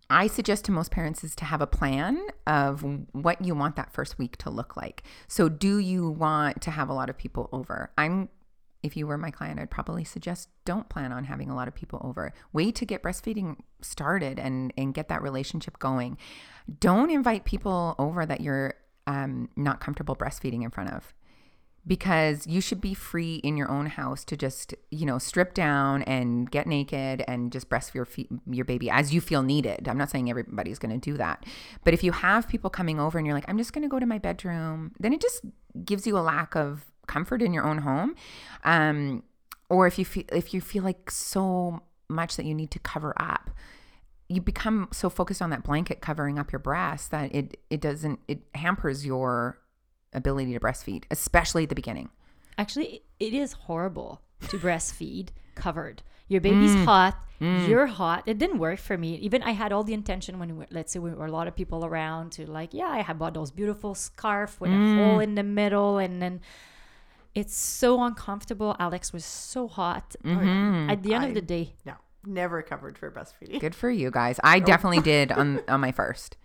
I 0.10 0.28
suggest 0.28 0.66
to 0.66 0.72
most 0.72 0.92
parents 0.92 1.24
is 1.24 1.36
to 1.38 1.46
have 1.46 1.62
a 1.62 1.68
plan 1.68 2.22
of 2.46 2.86
what 3.14 3.44
you 3.44 3.56
want 3.56 3.76
that 3.78 3.92
first 3.92 4.20
week 4.20 4.38
to 4.38 4.50
look 4.50 4.78
like. 4.78 5.04
So 5.28 5.50
do 5.50 5.80
you 5.80 6.10
want 6.10 6.62
to 6.62 6.72
have 6.72 6.90
a 6.90 6.94
lot 6.94 7.10
of 7.10 7.18
people 7.18 7.50
over? 7.52 7.92
I'm 7.98 8.30
if 8.84 8.98
you 8.98 9.08
were 9.08 9.18
my 9.18 9.32
client, 9.32 9.60
I'd 9.60 9.72
probably 9.72 10.04
suggest 10.04 10.50
don't 10.66 10.90
plan 10.90 11.12
on 11.12 11.24
having 11.24 11.50
a 11.50 11.56
lot 11.56 11.68
of 11.68 11.74
people 11.74 12.02
over. 12.04 12.34
Wait 12.52 12.76
to 12.76 12.86
get 12.86 13.02
breastfeeding 13.02 13.58
started 13.82 14.38
and 14.40 14.74
and 14.78 14.94
get 14.94 15.08
that 15.08 15.22
relationship 15.22 15.80
going. 15.80 16.18
Don't 16.80 17.10
invite 17.10 17.46
people 17.46 17.96
over 17.98 18.26
that 18.26 18.42
you're 18.42 18.76
um, 19.08 19.50
not 19.56 19.80
comfortable 19.80 20.16
breastfeeding 20.16 20.64
in 20.64 20.70
front 20.70 20.92
of 20.92 21.14
because 21.86 22.48
you 22.48 22.62
should 22.62 22.80
be 22.80 22.94
free 22.94 23.36
in 23.36 23.58
your 23.58 23.70
own 23.70 23.88
house 23.88 24.24
to 24.24 24.38
just 24.38 24.74
you 24.90 25.06
know 25.06 25.18
strip 25.18 25.54
down 25.54 26.02
and 26.04 26.50
get 26.50 26.66
naked 26.66 27.24
and 27.28 27.52
just 27.52 27.70
breastfeed 27.70 27.96
your, 27.96 28.06
fe- 28.06 28.30
your 28.50 28.66
baby 28.66 28.90
as 28.90 29.14
you 29.14 29.20
feel 29.20 29.44
needed 29.44 29.88
i'm 29.90 29.98
not 29.98 30.10
saying 30.10 30.30
everybody's 30.30 30.80
going 30.80 30.94
to 30.94 31.12
do 31.12 31.18
that 31.18 31.46
but 31.84 31.94
if 31.94 32.04
you 32.04 32.14
have 32.14 32.48
people 32.48 32.70
coming 32.70 33.00
over 33.00 33.18
and 33.18 33.28
you're 33.28 33.36
like 33.36 33.44
i'm 33.50 33.58
just 33.58 33.74
going 33.74 33.82
to 33.82 33.90
go 33.90 34.00
to 34.00 34.06
my 34.06 34.18
bedroom 34.18 34.94
then 35.00 35.12
it 35.12 35.22
just 35.22 35.42
gives 35.84 36.08
you 36.08 36.18
a 36.18 36.22
lack 36.22 36.56
of 36.56 36.93
comfort 37.08 37.42
in 37.42 37.54
your 37.54 37.66
own 37.66 37.80
home 37.80 38.16
um, 38.64 39.24
or 39.70 39.88
if 39.88 39.98
you 39.98 40.06
feel 40.06 40.24
if 40.32 40.54
you 40.54 40.62
feel 40.62 40.84
like 40.84 41.10
so 41.10 41.82
much 42.10 42.36
that 42.36 42.46
you 42.46 42.54
need 42.54 42.72
to 42.72 42.80
cover 42.80 43.14
up 43.18 43.50
you 44.30 44.42
become 44.42 44.88
so 44.92 45.10
focused 45.10 45.42
on 45.42 45.50
that 45.50 45.64
blanket 45.64 46.02
covering 46.02 46.40
up 46.40 46.52
your 46.52 46.60
breast 46.60 47.12
that 47.12 47.34
it 47.34 47.60
it 47.70 47.82
doesn't 47.82 48.20
it 48.28 48.42
hampers 48.56 49.06
your 49.06 49.60
ability 50.14 50.54
to 50.54 50.60
breastfeed 50.60 51.04
especially 51.12 51.64
at 51.64 51.70
the 51.70 51.76
beginning 51.76 52.10
actually 52.58 53.02
it 53.20 53.34
is 53.34 53.54
horrible 53.54 54.22
to 54.48 54.58
breastfeed 54.58 55.30
covered 55.56 56.02
your 56.28 56.42
baby's 56.42 56.76
mm. 56.76 56.86
hot 56.86 57.18
mm. 57.42 57.68
you're 57.68 57.88
hot 57.88 58.24
it 58.26 58.38
didn't 58.38 58.60
work 58.60 58.80
for 58.80 58.98
me 58.98 59.16
even 59.16 59.44
i 59.44 59.52
had 59.52 59.72
all 59.72 59.84
the 59.84 59.94
intention 59.94 60.40
when 60.40 60.58
we, 60.58 60.66
let's 60.72 60.94
say 60.94 61.00
we 61.00 61.12
were 61.12 61.26
a 61.26 61.32
lot 61.32 61.48
of 61.48 61.56
people 61.56 61.86
around 61.86 62.32
to 62.32 62.50
like 62.50 62.74
yeah 62.74 62.88
i 62.88 63.02
had 63.02 63.20
bought 63.20 63.34
those 63.34 63.52
beautiful 63.52 63.94
scarf 63.94 64.60
with 64.62 64.72
mm. 64.72 64.94
a 64.94 65.04
hole 65.04 65.20
in 65.20 65.36
the 65.36 65.44
middle 65.44 65.98
and 65.98 66.22
then 66.22 66.40
it's 67.36 67.56
so 67.56 68.04
uncomfortable. 68.04 68.76
Alex 68.80 69.12
was 69.12 69.26
so 69.26 69.68
hot. 69.68 70.16
Mm-hmm. 70.24 70.90
At 70.90 71.04
the 71.04 71.14
end 71.14 71.26
I, 71.26 71.28
of 71.30 71.34
the 71.34 71.42
day, 71.42 71.74
no, 71.86 71.94
never 72.26 72.62
covered 72.62 72.98
for 72.98 73.10
breastfeeding. 73.12 73.60
Good 73.62 73.76
for 73.76 73.90
you 73.90 74.12
guys. 74.12 74.40
I 74.44 74.60
definitely 74.60 75.02
did 75.02 75.32
on 75.32 75.62
on 75.68 75.82
my 75.82 75.92
first 75.92 76.38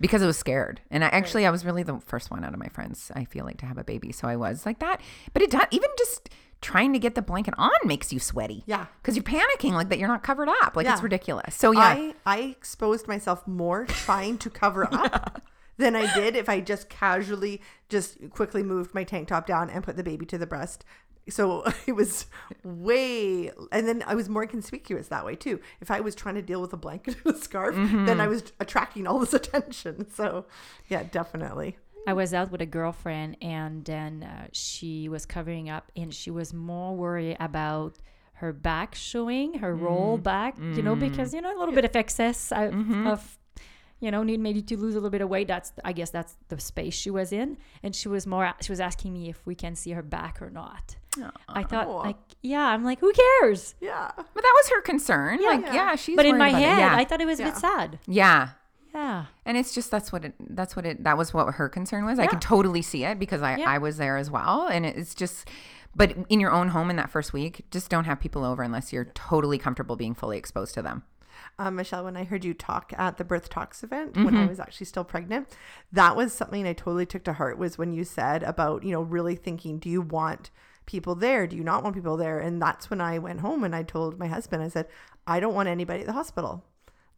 because 0.00 0.22
I 0.22 0.26
was 0.26 0.38
scared. 0.38 0.80
And 0.90 1.04
I 1.04 1.08
actually, 1.08 1.42
right. 1.42 1.48
I 1.48 1.52
was 1.52 1.64
really 1.64 1.82
the 1.82 2.00
first 2.00 2.30
one 2.30 2.44
out 2.44 2.54
of 2.54 2.60
my 2.60 2.68
friends. 2.68 3.10
I 3.14 3.24
feel 3.24 3.44
like 3.44 3.58
to 3.58 3.66
have 3.66 3.78
a 3.78 3.84
baby, 3.84 4.12
so 4.12 4.26
I 4.26 4.36
was 4.36 4.64
like 4.64 4.78
that. 4.80 5.00
But 5.32 5.42
it 5.42 5.50
does 5.50 5.66
even 5.70 5.90
just 5.98 6.30
trying 6.60 6.92
to 6.92 6.98
get 6.98 7.14
the 7.14 7.22
blanket 7.22 7.54
on 7.58 7.72
makes 7.84 8.12
you 8.12 8.18
sweaty. 8.18 8.62
Yeah, 8.66 8.86
because 9.02 9.16
you're 9.16 9.24
panicking 9.24 9.72
like 9.72 9.90
that. 9.90 9.98
You're 9.98 10.08
not 10.08 10.22
covered 10.22 10.48
up. 10.48 10.76
Like 10.76 10.86
yeah. 10.86 10.94
it's 10.94 11.02
ridiculous. 11.02 11.54
So 11.54 11.72
yeah, 11.72 11.80
I 11.80 12.14
I 12.24 12.38
exposed 12.38 13.06
myself 13.06 13.46
more 13.46 13.84
trying 13.84 14.38
to 14.38 14.50
cover 14.50 14.88
up 14.92 15.42
than 15.82 15.94
I 15.94 16.12
did 16.14 16.36
if 16.36 16.48
I 16.48 16.60
just 16.60 16.88
casually 16.88 17.60
just 17.88 18.30
quickly 18.30 18.62
moved 18.62 18.94
my 18.94 19.04
tank 19.04 19.28
top 19.28 19.46
down 19.46 19.68
and 19.68 19.84
put 19.84 19.96
the 19.96 20.02
baby 20.02 20.24
to 20.26 20.38
the 20.38 20.46
breast 20.46 20.84
So 21.28 21.64
it 21.86 21.92
was 21.92 22.26
way, 22.64 23.50
and 23.70 23.86
then 23.86 24.02
I 24.06 24.14
was 24.14 24.28
more 24.28 24.46
conspicuous 24.46 25.08
that 25.08 25.24
way 25.24 25.36
too. 25.36 25.60
If 25.80 25.90
I 25.90 26.00
was 26.00 26.14
trying 26.14 26.34
to 26.36 26.42
deal 26.42 26.60
with 26.60 26.72
a 26.72 26.76
blanket 26.76 27.16
and 27.24 27.34
a 27.34 27.38
scarf, 27.38 27.74
then 27.74 28.20
I 28.20 28.24
mm-hmm. 28.24 28.30
was 28.30 28.52
attracting 28.60 29.06
all 29.06 29.18
this 29.18 29.34
attention. 29.40 30.10
So, 30.10 30.46
yeah, 30.88 31.04
definitely. 31.04 31.78
I 32.06 32.14
was 32.14 32.34
out 32.34 32.50
with 32.50 32.60
a 32.60 32.66
girlfriend, 32.66 33.36
and 33.40 33.84
then 33.84 34.24
uh, 34.24 34.48
she 34.52 35.08
was 35.08 35.24
covering 35.24 35.70
up, 35.70 35.92
and 35.96 36.12
she 36.12 36.30
was 36.30 36.52
more 36.52 36.96
worried 36.96 37.36
about 37.38 37.98
her 38.34 38.52
back 38.52 38.96
showing, 38.96 39.54
her 39.60 39.76
roll 39.76 40.18
mm. 40.18 40.22
back, 40.24 40.58
you 40.58 40.82
know, 40.82 40.96
because 40.96 41.30
mm. 41.30 41.34
you 41.34 41.42
know 41.42 41.56
a 41.56 41.58
little 41.58 41.74
bit 41.74 41.84
of 41.84 41.94
excess 41.94 42.50
uh, 42.50 42.62
mm-hmm. 42.62 43.06
of, 43.06 43.12
of 43.12 43.38
you 44.02 44.10
know, 44.10 44.24
need 44.24 44.40
maybe 44.40 44.60
to 44.60 44.76
lose 44.76 44.94
a 44.94 44.98
little 44.98 45.10
bit 45.10 45.20
of 45.22 45.28
weight. 45.28 45.46
That's 45.46 45.72
I 45.84 45.92
guess 45.92 46.10
that's 46.10 46.34
the 46.48 46.58
space 46.58 46.92
she 46.92 47.08
was 47.08 47.32
in, 47.32 47.56
and 47.84 47.94
she 47.94 48.08
was 48.08 48.26
more 48.26 48.52
she 48.60 48.72
was 48.72 48.80
asking 48.80 49.12
me 49.14 49.30
if 49.30 49.46
we 49.46 49.54
can 49.54 49.76
see 49.76 49.92
her 49.92 50.02
back 50.02 50.42
or 50.42 50.50
not. 50.50 50.96
I 51.48 51.62
thought 51.62 51.86
Aw. 51.86 52.00
like 52.00 52.16
yeah, 52.42 52.66
I'm 52.66 52.82
like 52.84 52.98
who 52.98 53.12
cares? 53.12 53.76
Yeah. 53.80 54.10
But 54.16 54.26
that 54.34 54.54
was 54.56 54.70
her 54.70 54.80
concern. 54.82 55.40
like, 55.42 55.60
yeah. 55.62 55.74
yeah, 55.74 55.94
she's. 55.94 56.16
but 56.16 56.26
in 56.26 56.36
my 56.36 56.48
head, 56.50 56.78
yeah. 56.78 56.96
I 56.96 57.04
thought 57.04 57.20
it 57.20 57.26
was 57.26 57.38
a 57.40 57.44
bit 57.44 57.56
sad. 57.56 57.98
yeah. 58.06 58.48
Yeah. 58.94 59.24
And 59.46 59.56
it's 59.56 59.72
just 59.74 59.90
that's 59.90 60.12
what 60.12 60.24
it 60.24 60.34
that's 60.50 60.74
what 60.76 60.84
it 60.84 61.04
that 61.04 61.16
was 61.16 61.32
what 61.32 61.54
her 61.54 61.68
concern 61.68 62.04
was. 62.04 62.18
I 62.18 62.24
Yeah. 62.24 62.28
could 62.30 62.42
totally 62.42 62.82
see 62.82 63.04
it 63.04 63.18
because 63.20 63.40
I 63.40 63.56
Yeah. 63.56 63.70
I 63.70 63.78
was 63.78 63.96
there 63.98 64.16
as 64.18 64.30
well 64.30 64.66
and 64.66 64.84
it's 64.84 65.14
just 65.14 65.48
but 65.94 66.16
in 66.28 66.40
your 66.40 66.50
own 66.50 66.68
home 66.68 66.90
in 66.90 66.96
that 66.96 67.10
first 67.10 67.32
week, 67.32 67.66
just 67.70 67.88
don't 67.90 68.04
have 68.04 68.18
people 68.18 68.44
over 68.44 68.62
unless 68.62 68.92
you're 68.92 69.04
totally 69.14 69.58
comfortable 69.58 69.94
being 69.94 70.14
fully 70.14 70.38
exposed 70.38 70.74
to 70.74 70.82
them. 70.82 71.04
Um, 71.58 71.76
Michelle, 71.76 72.04
when 72.04 72.16
I 72.16 72.24
heard 72.24 72.44
you 72.44 72.54
talk 72.54 72.92
at 72.96 73.16
the 73.16 73.24
Birth 73.24 73.48
Talks 73.48 73.82
event 73.82 74.16
when 74.16 74.28
I 74.28 74.40
mm-hmm. 74.40 74.48
was 74.48 74.60
actually 74.60 74.86
still 74.86 75.04
pregnant, 75.04 75.48
that 75.92 76.16
was 76.16 76.32
something 76.32 76.66
I 76.66 76.72
totally 76.72 77.06
took 77.06 77.24
to 77.24 77.34
heart. 77.34 77.58
Was 77.58 77.78
when 77.78 77.92
you 77.92 78.04
said 78.04 78.42
about 78.42 78.84
you 78.84 78.92
know 78.92 79.02
really 79.02 79.36
thinking, 79.36 79.78
do 79.78 79.88
you 79.88 80.02
want 80.02 80.50
people 80.86 81.14
there? 81.14 81.46
Do 81.46 81.56
you 81.56 81.64
not 81.64 81.82
want 81.82 81.94
people 81.94 82.16
there? 82.16 82.38
And 82.38 82.60
that's 82.60 82.90
when 82.90 83.00
I 83.00 83.18
went 83.18 83.40
home 83.40 83.64
and 83.64 83.74
I 83.74 83.82
told 83.82 84.18
my 84.18 84.26
husband, 84.26 84.62
I 84.62 84.68
said, 84.68 84.88
I 85.26 85.40
don't 85.40 85.54
want 85.54 85.68
anybody 85.68 86.00
at 86.00 86.06
the 86.06 86.12
hospital. 86.12 86.64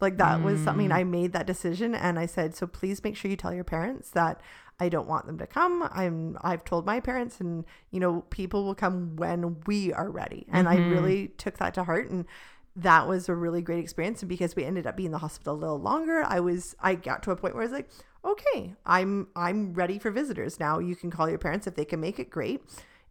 Like 0.01 0.19
that 0.19 0.43
was 0.43 0.61
something 0.61 0.89
mm. 0.89 0.95
I 0.95 1.05
made 1.05 1.33
that 1.33 1.47
decision, 1.47 1.95
and 1.95 2.19
I 2.19 2.27
said, 2.27 2.55
so 2.57 2.67
please 2.67 3.03
make 3.05 3.17
sure 3.17 3.31
you 3.31 3.37
tell 3.37 3.55
your 3.55 3.65
parents 3.65 4.11
that 4.11 4.41
I 4.81 4.89
don't 4.89 5.09
want 5.09 5.27
them 5.27 5.39
to 5.39 5.47
come. 5.47 5.89
I'm 5.93 6.37
I've 6.43 6.65
told 6.65 6.85
my 6.85 7.01
parents, 7.01 7.41
and 7.41 7.65
you 7.91 8.01
know 8.01 8.23
people 8.31 8.65
will 8.65 8.75
come 8.75 9.17
when 9.17 9.61
we 9.67 9.93
are 9.93 10.11
ready. 10.11 10.47
And 10.51 10.69
I 10.69 10.77
mm-hmm. 10.77 10.91
really 10.91 11.29
took 11.29 11.59
that 11.59 11.75
to 11.75 11.85
heart 11.85 12.11
and 12.11 12.27
that 12.77 13.07
was 13.07 13.29
a 13.29 13.35
really 13.35 13.63
great 13.63 13.79
experience. 13.79 14.23
And 14.23 14.29
because 14.29 14.57
we 14.57 14.65
ended 14.65 14.87
up 14.87 14.97
being 14.97 15.07
in 15.07 15.13
the 15.13 15.19
hospital 15.19 15.55
a 15.55 15.57
little 15.57 15.81
longer 15.81 16.25
i 16.25 16.41
was 16.41 16.75
i 16.81 16.95
got 16.95 17.23
to 17.23 17.31
a 17.31 17.37
point 17.37 17.55
where 17.55 17.63
i 17.63 17.67
was 17.67 17.73
like 17.73 17.89
okay 18.25 18.75
i'm 18.87 19.29
i'm 19.37 19.73
ready 19.75 19.99
for 19.99 20.11
visitors 20.11 20.59
now. 20.59 20.79
You 20.79 20.97
can 20.97 21.11
call 21.11 21.29
your 21.29 21.39
parents. 21.39 21.67
If 21.67 21.75
they 21.75 21.85
can 21.85 22.01
make 22.01 22.19
it 22.19 22.31
great. 22.31 22.63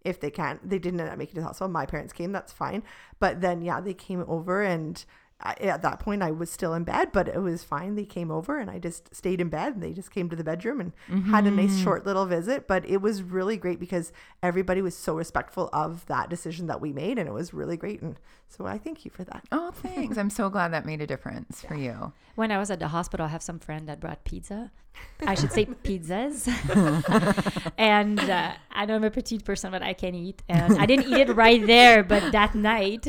If 0.03 0.19
they 0.19 0.31
can't 0.31 0.67
they 0.67 0.79
didn't 0.79 0.99
end 0.99 1.09
up 1.09 1.17
making 1.17 1.33
it 1.33 1.35
to 1.35 1.41
the 1.41 1.47
hospital. 1.47 1.69
My 1.69 1.85
parents 1.85 2.13
came. 2.13 2.31
That's 2.31 2.51
fine. 2.51 2.83
But 3.19 3.41
then 3.41 3.61
yeah 3.61 3.79
they 3.79 3.93
came 3.93 4.25
over 4.27 4.63
and 4.63 5.03
I, 5.45 5.53
at 5.59 5.81
that 5.81 5.99
point 5.99 6.23
i 6.23 6.31
was 6.31 6.49
still 6.49 6.73
in 6.73 6.83
bed 6.85 7.11
but 7.11 7.27
it 7.27 7.41
was 7.41 7.63
fine 7.63 7.95
they 7.95 8.05
came 8.05 8.31
over 8.31 8.57
and 8.59 8.69
i 8.71 8.79
just 8.79 9.13
stayed 9.13 9.41
in 9.41 9.49
bed 9.49 9.73
and 9.73 9.83
they 9.83 9.91
just 9.91 10.09
came 10.09 10.29
to 10.29 10.35
the 10.35 10.43
bedroom 10.43 10.79
and 10.79 11.25
had 11.25 11.45
a 11.45 11.51
nice 11.51 11.77
short 11.79 12.05
little 12.05 12.25
visit 12.25 12.67
but 12.67 12.85
it 12.89 13.01
was 13.01 13.21
really 13.21 13.57
great 13.57 13.79
because 13.79 14.13
everybody 14.41 14.81
was 14.81 14.95
so 14.95 15.15
respectful 15.15 15.69
of 15.73 16.05
that 16.05 16.29
decision 16.29 16.67
that 16.67 16.79
we 16.79 16.93
made 16.93 17.17
and 17.19 17.27
it 17.27 17.33
was 17.33 17.53
really 17.53 17.75
great 17.75 18.01
and 18.01 18.17
so 18.47 18.65
i 18.65 18.77
thank 18.77 19.03
you 19.03 19.11
for 19.11 19.23
that 19.25 19.43
Oh, 19.51 19.71
thanks. 19.71 20.17
I'm 20.17 20.29
so 20.29 20.49
glad 20.49 20.71
that 20.73 20.85
made 20.85 21.01
a 21.01 21.07
difference 21.07 21.61
for 21.61 21.75
you. 21.75 22.13
When 22.35 22.51
I 22.51 22.57
was 22.57 22.71
at 22.71 22.79
the 22.79 22.87
hospital, 22.87 23.25
I 23.25 23.29
have 23.29 23.43
some 23.43 23.59
friend 23.59 23.87
that 23.89 23.99
brought 23.99 24.23
pizza. 24.23 24.71
I 25.27 25.35
should 25.35 25.51
say 25.51 25.65
pizzas. 25.65 26.47
and 27.77 28.19
uh, 28.19 28.53
I 28.71 28.85
know 28.85 28.95
I'm 28.95 29.03
a 29.03 29.11
petite 29.11 29.43
person, 29.45 29.71
but 29.71 29.81
I 29.83 29.93
can 29.93 30.15
eat. 30.15 30.41
And 30.49 30.77
I 30.79 30.85
didn't 30.85 31.07
eat 31.07 31.29
it 31.29 31.33
right 31.33 31.65
there, 31.65 32.03
but 32.03 32.31
that 32.31 32.55
night 32.55 33.07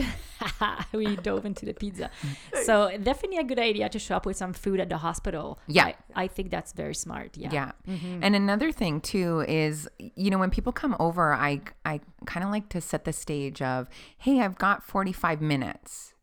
we 0.93 1.17
dove 1.17 1.45
into 1.47 1.65
the 1.67 1.75
pizza. 1.75 2.11
Mm. 2.23 2.65
So 2.65 2.97
definitely 3.03 3.39
a 3.39 3.45
good 3.45 3.59
idea 3.59 3.89
to 3.89 3.99
shop 3.99 4.27
with 4.27 4.37
some 4.37 4.53
food 4.53 4.81
at 4.81 4.89
the 4.89 4.99
hospital. 4.99 5.59
Yeah. 5.67 5.87
I, 5.87 6.25
I 6.25 6.27
think 6.29 6.51
that's 6.51 6.73
very 6.73 6.95
smart. 6.95 7.37
Yeah. 7.37 7.51
Yeah. 7.53 7.73
Mm-hmm. 7.89 8.21
And 8.23 8.37
another 8.37 8.73
thing 8.73 9.01
too 9.01 9.45
is, 9.49 9.89
you 9.99 10.31
know, 10.31 10.39
when 10.39 10.51
people 10.51 10.73
come 10.73 10.97
over, 10.99 11.33
I 11.35 11.61
I 11.85 12.01
kind 12.27 12.45
of 12.45 12.51
like 12.51 12.69
to 12.71 12.81
set 12.81 13.05
the 13.05 13.13
stage 13.13 13.63
of, 13.63 13.89
"Hey, 14.19 14.41
I've 14.41 14.59
got 14.59 14.83
45 14.83 15.41
minutes." 15.41 16.15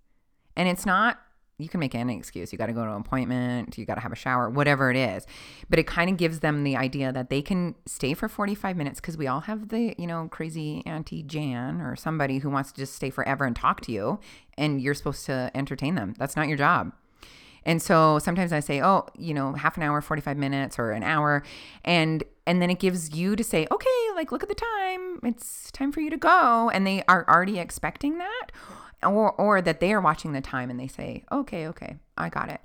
And 0.56 0.68
it's 0.68 0.86
not 0.86 1.20
you 1.62 1.70
can 1.70 1.80
make 1.80 1.96
any 1.96 2.18
excuse. 2.18 2.52
You 2.52 2.58
got 2.58 2.68
to 2.68 2.74
go 2.74 2.84
to 2.84 2.92
an 2.92 3.02
appointment, 3.02 3.78
you 3.78 3.86
got 3.86 3.96
to 3.96 4.02
have 4.02 4.12
a 4.12 4.16
shower, 4.16 4.50
whatever 4.50 4.90
it 4.90 4.98
is. 4.98 5.26
But 5.70 5.80
it 5.80 5.88
kind 5.88 6.10
of 6.10 6.18
gives 6.18 6.40
them 6.40 6.64
the 6.64 6.76
idea 6.76 7.12
that 7.12 7.30
they 7.30 7.42
can 7.42 7.76
stay 7.86 8.14
for 8.14 8.28
45 8.28 8.76
minutes 8.76 9.00
because 9.00 9.18
we 9.18 9.28
all 9.28 9.42
have 9.42 9.70
the, 9.70 9.96
you 9.98 10.08
know, 10.08 10.28
crazy 10.30 10.84
Auntie 10.86 11.24
Jan 11.24 11.82
or 11.82 11.96
somebody 11.96 12.40
who 12.40 12.50
wants 12.50 12.72
to 12.72 12.82
just 12.82 12.96
stay 12.96 13.10
forever 13.10 13.46
and 13.46 13.56
talk 13.56 13.82
to 13.82 13.92
you 13.92 14.20
and 14.58 14.82
you're 14.82 14.94
supposed 14.94 15.26
to 15.28 15.52
entertain 15.56 15.96
them. 15.96 16.14
That's 16.18 16.36
not 16.36 16.48
your 16.48 16.58
job. 16.58 16.94
And 17.64 17.82
so 17.82 18.18
sometimes 18.20 18.52
I 18.52 18.60
say, 18.60 18.82
"Oh, 18.82 19.06
you 19.18 19.34
know, 19.34 19.54
half 19.54 19.78
an 19.78 19.84
hour, 19.84 20.02
45 20.02 20.38
minutes 20.38 20.80
or 20.80 20.92
an 20.92 21.04
hour." 21.04 21.44
And 21.86 22.24
and 22.48 22.60
then 22.62 22.72
it 22.72 22.80
gives 22.80 23.16
you 23.16 23.36
to 23.36 23.44
say, 23.44 23.68
"Okay, 23.72 23.90
like 24.16 24.32
look 24.32 24.42
at 24.42 24.50
the 24.50 24.56
time. 24.56 25.20
It's 25.24 25.72
time 25.72 25.92
for 25.92 26.02
you 26.02 26.10
to 26.10 26.18
go." 26.18 26.72
And 26.74 26.88
they 26.88 27.04
are 27.08 27.24
already 27.30 27.60
expecting 27.60 28.18
that 28.18 28.52
or 29.04 29.32
or 29.34 29.62
that 29.62 29.80
they 29.80 29.94
are 29.94 30.02
watching 30.02 30.34
the 30.34 30.42
time 30.42 30.70
and 30.70 30.80
they 30.80 30.88
say, 30.88 31.24
"Okay, 31.32 31.68
okay. 31.68 31.98
I 32.18 32.30
got 32.30 32.50
it." 32.50 32.62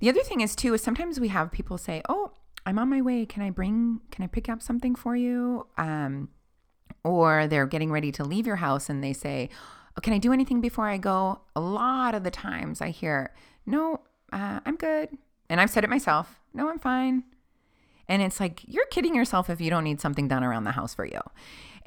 The 0.00 0.08
other 0.08 0.22
thing 0.22 0.40
is 0.40 0.54
too 0.54 0.74
is 0.74 0.82
sometimes 0.82 1.18
we 1.20 1.28
have 1.28 1.52
people 1.52 1.78
say, 1.78 2.02
"Oh, 2.08 2.32
I'm 2.66 2.78
on 2.78 2.88
my 2.88 3.00
way. 3.00 3.26
Can 3.26 3.42
I 3.42 3.50
bring 3.50 4.00
can 4.10 4.24
I 4.24 4.28
pick 4.28 4.48
up 4.48 4.62
something 4.62 4.94
for 4.94 5.16
you?" 5.16 5.66
Um 5.76 6.28
or 7.04 7.46
they're 7.46 7.66
getting 7.66 7.90
ready 7.90 8.12
to 8.12 8.24
leave 8.24 8.46
your 8.46 8.56
house 8.56 8.88
and 8.88 9.02
they 9.02 9.12
say, 9.12 9.48
oh, 9.96 10.00
Can 10.00 10.12
I 10.12 10.18
do 10.18 10.32
anything 10.32 10.60
before 10.60 10.86
I 10.86 10.98
go? 10.98 11.40
A 11.56 11.60
lot 11.60 12.14
of 12.14 12.24
the 12.24 12.30
times 12.30 12.80
I 12.80 12.90
hear, 12.90 13.32
No, 13.66 14.00
uh, 14.32 14.60
I'm 14.64 14.76
good. 14.76 15.10
And 15.48 15.60
I've 15.60 15.70
said 15.70 15.84
it 15.84 15.90
myself, 15.90 16.38
No, 16.52 16.68
I'm 16.68 16.78
fine. 16.78 17.24
And 18.08 18.22
it's 18.22 18.40
like, 18.40 18.62
you're 18.66 18.86
kidding 18.86 19.14
yourself 19.14 19.50
if 19.50 19.60
you 19.60 19.68
don't 19.68 19.84
need 19.84 20.00
something 20.00 20.28
done 20.28 20.42
around 20.42 20.64
the 20.64 20.72
house 20.72 20.94
for 20.94 21.04
you. 21.04 21.20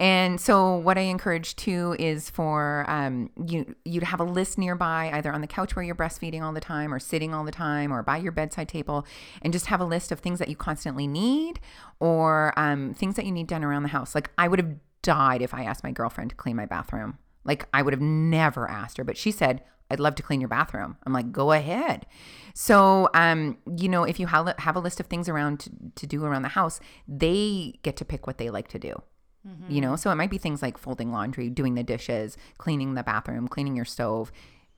And 0.01 0.41
so, 0.41 0.77
what 0.77 0.97
I 0.97 1.01
encourage 1.01 1.55
too 1.55 1.95
is 1.99 2.27
for 2.27 2.85
um, 2.87 3.29
you 3.45 3.75
you 3.85 3.99
to 3.99 4.05
have 4.07 4.19
a 4.19 4.23
list 4.23 4.57
nearby, 4.57 5.11
either 5.13 5.31
on 5.31 5.41
the 5.41 5.47
couch 5.47 5.75
where 5.75 5.85
you're 5.85 5.93
breastfeeding 5.93 6.41
all 6.41 6.53
the 6.53 6.59
time, 6.59 6.91
or 6.91 6.97
sitting 6.97 7.35
all 7.35 7.43
the 7.43 7.51
time, 7.51 7.93
or 7.93 8.01
by 8.01 8.17
your 8.17 8.31
bedside 8.31 8.67
table, 8.67 9.05
and 9.43 9.53
just 9.53 9.67
have 9.67 9.79
a 9.79 9.85
list 9.85 10.11
of 10.11 10.19
things 10.19 10.39
that 10.39 10.49
you 10.49 10.55
constantly 10.55 11.05
need, 11.05 11.59
or 11.99 12.51
um, 12.57 12.95
things 12.95 13.15
that 13.15 13.25
you 13.25 13.31
need 13.31 13.45
done 13.45 13.63
around 13.63 13.83
the 13.83 13.89
house. 13.89 14.15
Like 14.15 14.31
I 14.39 14.47
would 14.47 14.57
have 14.57 14.73
died 15.03 15.43
if 15.43 15.53
I 15.53 15.65
asked 15.65 15.83
my 15.83 15.91
girlfriend 15.91 16.31
to 16.31 16.35
clean 16.35 16.55
my 16.55 16.65
bathroom. 16.65 17.19
Like 17.43 17.67
I 17.71 17.83
would 17.83 17.93
have 17.93 18.01
never 18.01 18.67
asked 18.67 18.97
her, 18.97 19.03
but 19.03 19.17
she 19.17 19.29
said, 19.29 19.61
I'd 19.91 19.99
love 19.99 20.15
to 20.15 20.23
clean 20.23 20.41
your 20.41 20.47
bathroom. 20.47 20.97
I'm 21.05 21.13
like, 21.13 21.31
go 21.31 21.51
ahead. 21.51 22.07
So, 22.55 23.07
um, 23.13 23.59
you 23.77 23.87
know, 23.87 24.03
if 24.03 24.19
you 24.19 24.25
have, 24.27 24.75
a 24.75 24.79
list 24.79 24.99
of 24.99 25.05
things 25.05 25.29
around 25.29 25.59
to, 25.59 25.69
to 25.97 26.07
do 26.07 26.23
around 26.23 26.41
the 26.41 26.49
house, 26.49 26.79
they 27.07 27.75
get 27.83 27.97
to 27.97 28.05
pick 28.05 28.25
what 28.25 28.39
they 28.39 28.49
like 28.49 28.67
to 28.69 28.79
do. 28.79 29.03
You 29.43 29.51
mm-hmm. 29.51 29.79
know, 29.79 29.95
so 29.95 30.11
it 30.11 30.15
might 30.15 30.29
be 30.29 30.37
things 30.37 30.61
like 30.61 30.77
folding 30.77 31.11
laundry, 31.11 31.49
doing 31.49 31.73
the 31.73 31.83
dishes, 31.83 32.37
cleaning 32.59 32.93
the 32.93 33.01
bathroom, 33.01 33.47
cleaning 33.47 33.75
your 33.75 33.85
stove. 33.85 34.31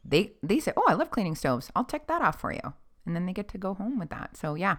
They 0.06 0.34
they 0.42 0.60
say, 0.60 0.72
"Oh, 0.78 0.86
I 0.88 0.94
love 0.94 1.12
cleaning 1.12 1.36
stoves. 1.36 1.70
I'll 1.76 1.84
check 1.84 2.08
that 2.08 2.22
off 2.22 2.40
for 2.40 2.54
you." 2.54 2.74
And 3.06 3.16
then 3.16 3.26
they 3.26 3.34
get 3.34 3.48
to 3.50 3.58
go 3.58 3.74
home 3.74 4.00
with 4.00 4.10
that. 4.10 4.38
So, 4.38 4.56
yeah. 4.56 4.78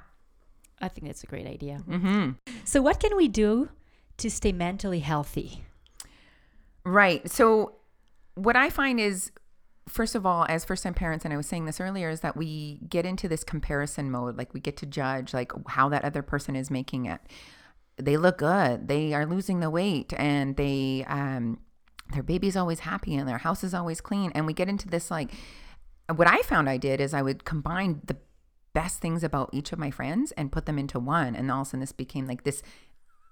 I 0.81 0.89
think 0.89 1.07
that's 1.07 1.23
a 1.23 1.27
great 1.27 1.47
idea. 1.47 1.83
Mm-hmm. 1.89 2.31
So, 2.65 2.83
what 2.83 3.01
can 3.01 3.17
we 3.17 3.29
do 3.29 3.69
to 4.19 4.31
stay 4.31 4.53
mentally 4.53 5.01
healthy? 5.01 5.65
Right. 6.85 7.29
So, 7.31 7.77
what 8.35 8.57
I 8.57 8.71
find 8.71 8.99
is, 8.99 9.31
first 9.89 10.15
of 10.15 10.27
all, 10.27 10.47
as 10.49 10.65
first 10.65 10.83
time 10.83 10.95
parents, 10.95 11.25
and 11.25 11.33
I 11.33 11.37
was 11.37 11.47
saying 11.47 11.67
this 11.67 11.81
earlier, 11.81 12.09
is 12.09 12.21
that 12.21 12.37
we 12.37 12.81
get 12.89 13.07
into 13.07 13.29
this 13.29 13.45
comparison 13.45 14.11
mode. 14.11 14.37
Like, 14.37 14.53
we 14.53 14.61
get 14.61 14.77
to 14.79 14.87
judge, 14.87 15.33
like, 15.33 15.53
how 15.69 15.89
that 15.91 16.05
other 16.05 16.23
person 16.23 16.57
is 16.57 16.71
making 16.71 17.07
it. 17.07 17.21
They 17.97 18.17
look 18.17 18.39
good. 18.39 18.89
They 18.89 19.15
are 19.15 19.27
losing 19.27 19.61
the 19.61 19.71
weight, 19.71 20.13
and 20.17 20.57
they, 20.57 21.05
um, 21.07 21.61
their 22.13 22.23
baby's 22.23 22.57
always 22.57 22.81
happy, 22.81 23.15
and 23.15 23.29
their 23.29 23.39
house 23.39 23.63
is 23.63 23.75
always 23.75 24.01
clean. 24.01 24.33
And 24.35 24.47
we 24.47 24.53
get 24.53 24.69
into 24.69 24.89
this, 24.89 25.11
like, 25.11 25.31
what 26.15 26.29
I 26.29 26.43
found 26.43 26.69
I 26.69 26.77
did 26.77 27.01
is 27.01 27.15
I 27.15 27.23
would 27.23 27.45
combine 27.45 28.01
the 28.05 28.17
best 28.73 29.01
things 29.01 29.25
about 29.25 29.51
each 29.53 29.73
of 29.73 29.79
my 29.79 29.91
friends 29.91 30.33
and 30.33 30.53
put 30.53 30.67
them 30.67 30.79
into 30.79 30.99
one. 30.99 31.35
And 31.35 31.51
all 31.51 31.63
of 31.63 31.69
a 31.69 31.71
sudden, 31.71 31.81
this 31.81 31.93
became 31.93 32.27
like 32.27 32.45
this 32.45 32.63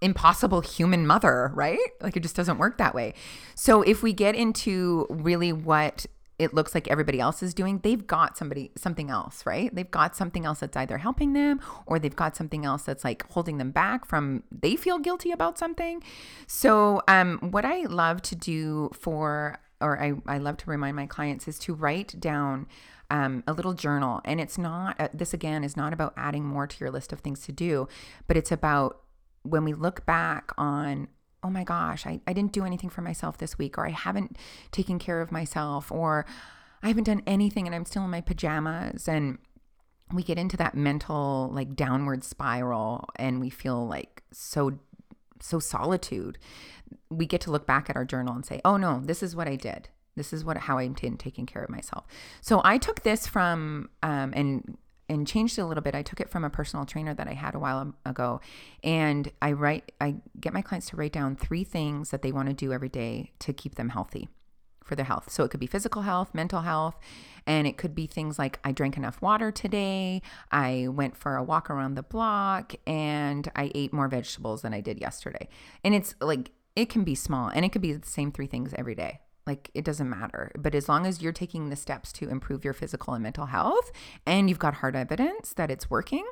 impossible 0.00 0.60
human 0.60 1.06
mother, 1.06 1.50
right? 1.54 1.78
Like 2.00 2.16
it 2.16 2.22
just 2.22 2.36
doesn't 2.36 2.58
work 2.58 2.78
that 2.78 2.94
way. 2.94 3.14
So 3.54 3.82
if 3.82 4.02
we 4.02 4.12
get 4.12 4.34
into 4.34 5.06
really 5.10 5.52
what 5.52 6.06
it 6.42 6.52
looks 6.54 6.74
like 6.74 6.88
everybody 6.88 7.20
else 7.20 7.42
is 7.42 7.54
doing, 7.54 7.80
they've 7.82 8.06
got 8.06 8.36
somebody 8.36 8.70
something 8.76 9.10
else, 9.10 9.46
right? 9.46 9.74
They've 9.74 9.90
got 9.90 10.16
something 10.16 10.44
else 10.44 10.60
that's 10.60 10.76
either 10.76 10.98
helping 10.98 11.32
them 11.32 11.60
or 11.86 11.98
they've 11.98 12.14
got 12.14 12.36
something 12.36 12.64
else 12.64 12.82
that's 12.82 13.04
like 13.04 13.26
holding 13.30 13.58
them 13.58 13.70
back 13.70 14.04
from 14.04 14.42
they 14.50 14.76
feel 14.76 14.98
guilty 14.98 15.30
about 15.30 15.58
something. 15.58 16.02
So 16.46 17.02
um 17.08 17.38
what 17.50 17.64
I 17.64 17.82
love 17.82 18.22
to 18.22 18.34
do 18.34 18.90
for 18.92 19.58
or 19.80 20.00
I, 20.00 20.14
I 20.26 20.38
love 20.38 20.56
to 20.58 20.70
remind 20.70 20.96
my 20.96 21.06
clients 21.06 21.48
is 21.48 21.58
to 21.60 21.74
write 21.74 22.18
down 22.20 22.66
um, 23.10 23.44
a 23.46 23.52
little 23.52 23.74
journal. 23.74 24.20
And 24.24 24.40
it's 24.40 24.56
not, 24.56 24.98
uh, 24.98 25.08
this 25.12 25.34
again 25.34 25.64
is 25.64 25.76
not 25.76 25.92
about 25.92 26.14
adding 26.16 26.44
more 26.44 26.66
to 26.66 26.76
your 26.80 26.90
list 26.90 27.12
of 27.12 27.20
things 27.20 27.40
to 27.46 27.52
do, 27.52 27.88
but 28.26 28.36
it's 28.36 28.52
about 28.52 29.02
when 29.42 29.64
we 29.64 29.74
look 29.74 30.06
back 30.06 30.52
on 30.56 31.08
oh 31.42 31.50
my 31.50 31.64
gosh, 31.64 32.06
I, 32.06 32.20
I 32.26 32.32
didn't 32.32 32.52
do 32.52 32.64
anything 32.64 32.90
for 32.90 33.02
myself 33.02 33.38
this 33.38 33.58
week, 33.58 33.76
or 33.78 33.86
I 33.86 33.90
haven't 33.90 34.36
taken 34.70 34.98
care 34.98 35.20
of 35.20 35.32
myself, 35.32 35.90
or 35.90 36.24
I 36.82 36.88
haven't 36.88 37.04
done 37.04 37.22
anything 37.26 37.66
and 37.66 37.74
I'm 37.74 37.84
still 37.84 38.04
in 38.04 38.10
my 38.10 38.20
pajamas. 38.20 39.08
And 39.08 39.38
we 40.12 40.22
get 40.22 40.38
into 40.38 40.56
that 40.56 40.74
mental 40.74 41.50
like 41.52 41.74
downward 41.74 42.24
spiral 42.24 43.08
and 43.16 43.40
we 43.40 43.50
feel 43.50 43.86
like 43.86 44.22
so 44.32 44.78
so 45.40 45.58
solitude. 45.58 46.38
We 47.08 47.26
get 47.26 47.40
to 47.42 47.50
look 47.50 47.66
back 47.66 47.88
at 47.88 47.96
our 47.96 48.04
journal 48.04 48.34
and 48.34 48.44
say 48.44 48.60
oh 48.64 48.76
no 48.76 49.00
this 49.02 49.22
is 49.22 49.34
what 49.34 49.48
i 49.48 49.56
did. 49.56 49.88
This 50.16 50.32
is 50.32 50.44
what 50.44 50.56
how 50.58 50.78
i'm 50.78 50.94
t- 50.94 51.08
taking 51.10 51.46
care 51.46 51.62
of 51.62 51.70
myself. 51.70 52.04
So 52.40 52.60
i 52.64 52.78
took 52.78 53.02
this 53.02 53.26
from 53.26 53.88
um, 54.02 54.32
and 54.36 54.76
and 55.12 55.26
changed 55.26 55.58
it 55.58 55.62
a 55.62 55.66
little 55.66 55.82
bit 55.82 55.94
i 55.94 56.02
took 56.02 56.20
it 56.20 56.30
from 56.30 56.44
a 56.44 56.50
personal 56.50 56.84
trainer 56.84 57.14
that 57.14 57.28
i 57.28 57.32
had 57.34 57.54
a 57.54 57.58
while 57.58 57.94
ago 58.04 58.40
and 58.82 59.30
i 59.40 59.52
write 59.52 59.92
i 60.00 60.14
get 60.40 60.52
my 60.52 60.62
clients 60.62 60.88
to 60.88 60.96
write 60.96 61.12
down 61.12 61.36
three 61.36 61.64
things 61.64 62.10
that 62.10 62.22
they 62.22 62.32
want 62.32 62.48
to 62.48 62.54
do 62.54 62.72
every 62.72 62.88
day 62.88 63.30
to 63.38 63.52
keep 63.52 63.74
them 63.76 63.90
healthy 63.90 64.28
for 64.84 64.96
their 64.96 65.04
health. 65.04 65.30
So 65.30 65.44
it 65.44 65.50
could 65.50 65.60
be 65.60 65.66
physical 65.66 66.02
health, 66.02 66.34
mental 66.34 66.60
health, 66.62 66.96
and 67.46 67.66
it 67.66 67.76
could 67.76 67.94
be 67.94 68.06
things 68.06 68.38
like 68.38 68.58
I 68.64 68.72
drank 68.72 68.96
enough 68.96 69.22
water 69.22 69.50
today, 69.50 70.22
I 70.50 70.88
went 70.88 71.16
for 71.16 71.36
a 71.36 71.42
walk 71.42 71.70
around 71.70 71.94
the 71.94 72.02
block, 72.02 72.74
and 72.86 73.50
I 73.56 73.70
ate 73.74 73.92
more 73.92 74.08
vegetables 74.08 74.62
than 74.62 74.74
I 74.74 74.80
did 74.80 75.00
yesterday. 75.00 75.48
And 75.84 75.94
it's 75.94 76.14
like, 76.20 76.50
it 76.74 76.88
can 76.88 77.04
be 77.04 77.14
small 77.14 77.48
and 77.48 77.64
it 77.64 77.70
could 77.70 77.82
be 77.82 77.92
the 77.92 78.06
same 78.06 78.32
three 78.32 78.46
things 78.46 78.74
every 78.76 78.94
day. 78.94 79.20
Like 79.46 79.70
it 79.74 79.84
doesn't 79.84 80.08
matter. 80.08 80.52
But 80.56 80.74
as 80.74 80.88
long 80.88 81.06
as 81.06 81.20
you're 81.20 81.32
taking 81.32 81.68
the 81.68 81.76
steps 81.76 82.12
to 82.14 82.28
improve 82.28 82.64
your 82.64 82.74
physical 82.74 83.14
and 83.14 83.22
mental 83.22 83.46
health 83.46 83.90
and 84.26 84.48
you've 84.48 84.58
got 84.58 84.74
hard 84.74 84.94
evidence 84.94 85.52
that 85.54 85.70
it's 85.70 85.90
working, 85.90 86.24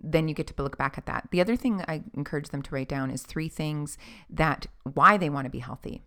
then 0.00 0.28
you 0.28 0.34
get 0.34 0.46
to 0.46 0.62
look 0.62 0.78
back 0.78 0.98
at 0.98 1.06
that. 1.06 1.28
The 1.30 1.40
other 1.40 1.56
thing 1.56 1.82
I 1.88 2.02
encourage 2.14 2.48
them 2.48 2.62
to 2.62 2.74
write 2.74 2.88
down 2.88 3.10
is 3.10 3.22
three 3.22 3.48
things 3.48 3.98
that 4.30 4.66
why 4.94 5.16
they 5.16 5.30
want 5.30 5.46
to 5.46 5.50
be 5.50 5.58
healthy. 5.58 6.02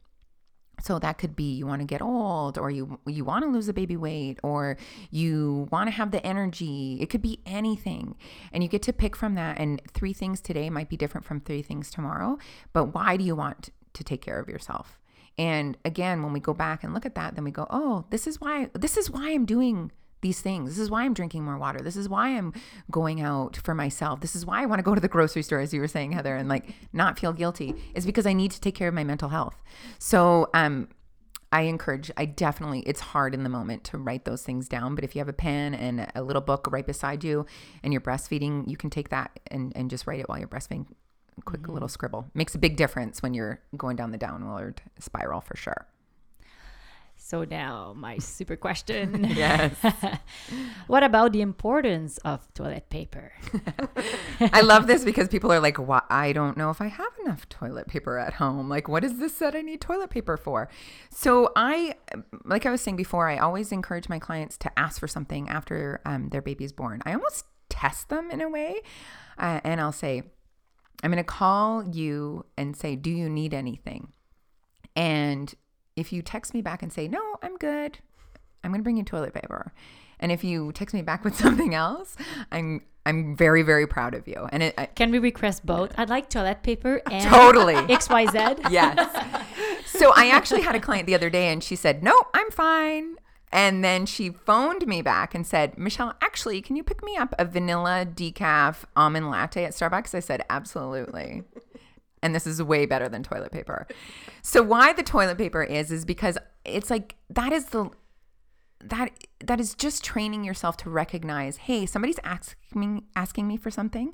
So 0.81 0.97
that 0.99 1.17
could 1.17 1.35
be 1.35 1.55
you 1.55 1.65
want 1.65 1.81
to 1.81 1.85
get 1.85 2.01
old 2.01 2.57
or 2.57 2.71
you 2.71 2.99
you 3.05 3.25
want 3.25 3.43
to 3.43 3.51
lose 3.51 3.67
a 3.67 3.73
baby 3.73 3.97
weight 3.97 4.39
or 4.43 4.77
you 5.11 5.67
want 5.71 5.87
to 5.87 5.91
have 5.91 6.11
the 6.11 6.25
energy. 6.25 6.97
It 7.01 7.09
could 7.09 7.21
be 7.21 7.41
anything. 7.45 8.15
And 8.53 8.63
you 8.63 8.69
get 8.69 8.81
to 8.83 8.93
pick 8.93 9.15
from 9.15 9.35
that 9.35 9.59
and 9.59 9.81
three 9.93 10.13
things 10.13 10.41
today 10.41 10.69
might 10.69 10.89
be 10.89 10.97
different 10.97 11.25
from 11.25 11.41
three 11.41 11.61
things 11.61 11.91
tomorrow, 11.91 12.37
but 12.73 12.93
why 12.93 13.17
do 13.17 13.23
you 13.23 13.35
want 13.35 13.71
to 13.93 14.03
take 14.03 14.21
care 14.21 14.39
of 14.39 14.47
yourself? 14.47 14.99
And 15.39 15.77
again, 15.85 16.21
when 16.21 16.33
we 16.33 16.41
go 16.41 16.53
back 16.53 16.83
and 16.83 16.93
look 16.93 17.05
at 17.05 17.15
that, 17.15 17.35
then 17.35 17.45
we 17.45 17.51
go, 17.51 17.65
"Oh, 17.69 18.05
this 18.09 18.27
is 18.27 18.41
why 18.41 18.69
this 18.73 18.97
is 18.97 19.09
why 19.09 19.31
I'm 19.31 19.45
doing 19.45 19.91
these 20.21 20.41
things. 20.41 20.69
This 20.69 20.79
is 20.79 20.91
why 20.91 21.03
I'm 21.03 21.13
drinking 21.13 21.45
more 21.45 21.57
water. 21.57 21.79
This 21.81 21.95
is 21.95 22.09
why 22.09 22.35
I'm 22.35 22.53
going 22.91 23.21
out 23.21 23.55
for 23.55 23.73
myself. 23.73 24.19
This 24.19 24.35
is 24.35 24.45
why 24.45 24.61
I 24.61 24.65
want 24.65 24.79
to 24.79 24.83
go 24.83 24.93
to 24.93 24.99
the 24.99 25.07
grocery 25.07 25.41
store, 25.43 25.61
as 25.61 25.73
you 25.73 25.79
were 25.79 25.87
saying, 25.87 26.11
Heather, 26.11 26.35
and 26.35 26.49
like 26.49 26.73
not 26.91 27.17
feel 27.17 27.31
guilty. 27.31 27.73
Is 27.95 28.05
because 28.05 28.25
I 28.25 28.33
need 28.33 28.51
to 28.51 28.59
take 28.59 28.75
care 28.75 28.89
of 28.89 28.93
my 28.93 29.05
mental 29.05 29.29
health. 29.29 29.55
So, 29.97 30.49
um, 30.53 30.89
I 31.51 31.61
encourage, 31.61 32.11
I 32.15 32.25
definitely, 32.25 32.81
it's 32.81 32.99
hard 32.99 33.33
in 33.33 33.43
the 33.43 33.49
moment 33.49 33.83
to 33.85 33.97
write 33.97 34.25
those 34.25 34.43
things 34.43 34.67
down. 34.67 34.93
But 34.93 35.03
if 35.03 35.15
you 35.15 35.19
have 35.19 35.29
a 35.29 35.33
pen 35.33 35.73
and 35.73 36.05
a 36.13 36.21
little 36.21 36.43
book 36.43 36.67
right 36.69 36.85
beside 36.85 37.23
you 37.23 37.45
and 37.81 37.91
you're 37.91 38.01
breastfeeding, 38.01 38.69
you 38.69 38.77
can 38.77 38.91
take 38.91 39.09
that 39.09 39.39
and, 39.47 39.71
and 39.75 39.89
just 39.89 40.05
write 40.05 40.19
it 40.19 40.29
while 40.29 40.37
you're 40.37 40.47
breastfeeding. 40.47 40.85
Quick 41.45 41.61
mm-hmm. 41.61 41.73
little 41.73 41.89
scribble 41.89 42.29
makes 42.33 42.55
a 42.55 42.57
big 42.57 42.75
difference 42.75 43.21
when 43.21 43.33
you're 43.33 43.61
going 43.75 43.95
down 43.95 44.11
the 44.11 44.17
downward 44.17 44.81
spiral 44.99 45.41
for 45.41 45.55
sure. 45.55 45.87
So 47.21 47.43
now 47.43 47.93
my 47.95 48.17
super 48.17 48.55
question. 48.55 49.23
yes. 49.35 49.75
what 50.87 51.03
about 51.03 51.31
the 51.31 51.41
importance 51.41 52.17
of 52.19 52.51
toilet 52.55 52.89
paper? 52.89 53.33
I 54.39 54.61
love 54.61 54.87
this 54.87 55.03
because 55.03 55.27
people 55.27 55.51
are 55.51 55.59
like, 55.59 55.77
"Why? 55.77 56.01
I 56.09 56.31
don't 56.31 56.57
know 56.57 56.71
if 56.71 56.81
I 56.81 56.87
have 56.87 57.11
enough 57.23 57.47
toilet 57.47 57.87
paper 57.87 58.17
at 58.17 58.33
home. 58.33 58.67
Like, 58.67 58.87
what 58.87 59.03
is 59.03 59.19
this 59.19 59.33
that 59.33 59.53
I 59.53 59.61
need 59.61 59.81
toilet 59.81 60.09
paper 60.09 60.37
for?" 60.37 60.69
So 61.11 61.51
I, 61.55 61.95
like 62.45 62.65
I 62.65 62.71
was 62.71 62.81
saying 62.81 62.97
before, 62.97 63.29
I 63.29 63.37
always 63.37 63.71
encourage 63.71 64.09
my 64.09 64.17
clients 64.17 64.57
to 64.59 64.79
ask 64.79 64.99
for 64.99 65.07
something 65.07 65.49
after 65.49 66.01
um, 66.05 66.29
their 66.29 66.41
baby 66.41 66.63
is 66.63 66.71
born. 66.71 67.01
I 67.05 67.13
almost 67.13 67.45
test 67.69 68.09
them 68.09 68.31
in 68.31 68.41
a 68.41 68.49
way, 68.49 68.81
uh, 69.37 69.59
and 69.63 69.79
I'll 69.79 69.91
say, 69.91 70.23
"I'm 71.03 71.11
going 71.11 71.17
to 71.17 71.23
call 71.23 71.87
you 71.87 72.45
and 72.57 72.75
say, 72.75 72.95
do 72.95 73.09
you 73.09 73.29
need 73.29 73.53
anything?" 73.53 74.13
And 74.95 75.53
if 75.95 76.11
you 76.11 76.21
text 76.21 76.53
me 76.53 76.61
back 76.61 76.81
and 76.81 76.91
say, 76.91 77.07
no, 77.07 77.21
I'm 77.41 77.57
good, 77.57 77.99
I'm 78.63 78.71
going 78.71 78.79
to 78.79 78.83
bring 78.83 78.97
you 78.97 79.03
toilet 79.03 79.33
paper. 79.33 79.73
And 80.19 80.31
if 80.31 80.43
you 80.43 80.71
text 80.71 80.93
me 80.93 81.01
back 81.01 81.23
with 81.23 81.35
something 81.43 81.73
else, 81.73 82.15
I'm 82.51 82.81
I'm 83.05 83.35
very 83.35 83.63
very 83.63 83.87
proud 83.87 84.13
of 84.13 84.27
you. 84.27 84.47
And 84.51 84.63
it, 84.63 84.75
I, 84.77 84.85
can 84.87 85.11
we 85.11 85.19
request 85.19 85.65
both? 85.65 85.93
I'd 85.97 86.09
like 86.09 86.29
toilet 86.29 86.63
paper 86.63 87.01
and 87.11 87.23
totally 87.23 87.75
X 87.89 88.09
Y 88.09 88.25
Z. 88.25 88.37
yes. 88.69 89.09
So 89.85 90.13
I 90.15 90.29
actually 90.29 90.61
had 90.61 90.75
a 90.75 90.79
client 90.79 91.07
the 91.07 91.15
other 91.15 91.29
day, 91.29 91.47
and 91.47 91.63
she 91.63 91.75
said, 91.75 92.03
"No, 92.03 92.15
I'm 92.33 92.51
fine." 92.51 93.15
And 93.51 93.83
then 93.83 94.05
she 94.05 94.29
phoned 94.29 94.85
me 94.85 95.01
back 95.01 95.33
and 95.33 95.45
said, 95.45 95.77
Michelle, 95.77 96.13
actually, 96.21 96.61
can 96.61 96.75
you 96.75 96.83
pick 96.83 97.03
me 97.03 97.17
up 97.17 97.33
a 97.39 97.45
vanilla 97.45 98.05
decaf 98.05 98.83
almond 98.95 99.31
latte 99.31 99.65
at 99.65 99.71
Starbucks? 99.71 100.13
I 100.13 100.19
said, 100.19 100.43
absolutely 100.49 101.43
and 102.21 102.35
this 102.35 102.45
is 102.45 102.61
way 102.61 102.85
better 102.85 103.09
than 103.09 103.23
toilet 103.23 103.51
paper. 103.51 103.87
So 104.41 104.61
why 104.61 104.93
the 104.93 105.03
toilet 105.03 105.37
paper 105.37 105.63
is 105.63 105.91
is 105.91 106.05
because 106.05 106.37
it's 106.65 106.89
like 106.89 107.15
that 107.29 107.51
is 107.51 107.65
the 107.65 107.89
that 108.81 109.11
that 109.43 109.59
is 109.59 109.73
just 109.75 110.03
training 110.03 110.43
yourself 110.43 110.77
to 110.77 110.89
recognize, 110.89 111.57
hey, 111.57 111.85
somebody's 111.85 112.19
asking 112.23 113.03
asking 113.15 113.47
me 113.47 113.57
for 113.57 113.71
something 113.71 114.13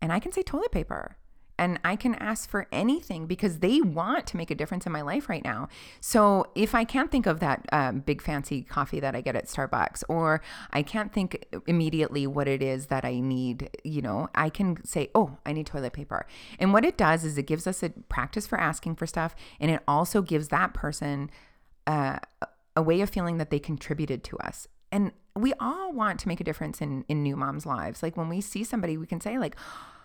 and 0.00 0.12
I 0.12 0.18
can 0.18 0.32
say 0.32 0.42
toilet 0.42 0.72
paper 0.72 1.16
and 1.60 1.78
I 1.84 1.94
can 1.94 2.14
ask 2.14 2.48
for 2.48 2.66
anything 2.72 3.26
because 3.26 3.58
they 3.58 3.82
want 3.82 4.26
to 4.28 4.38
make 4.38 4.50
a 4.50 4.54
difference 4.54 4.86
in 4.86 4.92
my 4.92 5.02
life 5.02 5.28
right 5.28 5.44
now. 5.44 5.68
So 6.00 6.46
if 6.54 6.74
I 6.74 6.84
can't 6.84 7.12
think 7.12 7.26
of 7.26 7.38
that 7.40 7.66
um, 7.70 8.00
big 8.00 8.22
fancy 8.22 8.62
coffee 8.62 8.98
that 8.98 9.14
I 9.14 9.20
get 9.20 9.36
at 9.36 9.44
Starbucks, 9.44 10.02
or 10.08 10.40
I 10.72 10.82
can't 10.82 11.12
think 11.12 11.44
immediately 11.66 12.26
what 12.26 12.48
it 12.48 12.62
is 12.62 12.86
that 12.86 13.04
I 13.04 13.20
need, 13.20 13.68
you 13.84 14.00
know, 14.00 14.30
I 14.34 14.48
can 14.48 14.82
say, 14.86 15.10
oh, 15.14 15.36
I 15.44 15.52
need 15.52 15.66
toilet 15.66 15.92
paper. 15.92 16.26
And 16.58 16.72
what 16.72 16.86
it 16.86 16.96
does 16.96 17.24
is 17.24 17.36
it 17.36 17.46
gives 17.46 17.66
us 17.66 17.82
a 17.82 17.90
practice 17.90 18.46
for 18.46 18.58
asking 18.58 18.96
for 18.96 19.06
stuff, 19.06 19.36
and 19.60 19.70
it 19.70 19.82
also 19.86 20.22
gives 20.22 20.48
that 20.48 20.72
person 20.72 21.30
uh, 21.86 22.20
a 22.74 22.80
way 22.80 23.02
of 23.02 23.10
feeling 23.10 23.36
that 23.36 23.50
they 23.50 23.58
contributed 23.58 24.24
to 24.24 24.38
us. 24.38 24.66
And 24.90 25.12
we 25.36 25.52
all 25.60 25.92
want 25.92 26.20
to 26.20 26.28
make 26.28 26.40
a 26.40 26.44
difference 26.44 26.80
in 26.80 27.04
in 27.06 27.22
new 27.22 27.36
moms' 27.36 27.66
lives. 27.66 28.02
Like 28.02 28.16
when 28.16 28.30
we 28.30 28.40
see 28.40 28.64
somebody, 28.64 28.96
we 28.96 29.06
can 29.06 29.20
say 29.20 29.38
like 29.38 29.56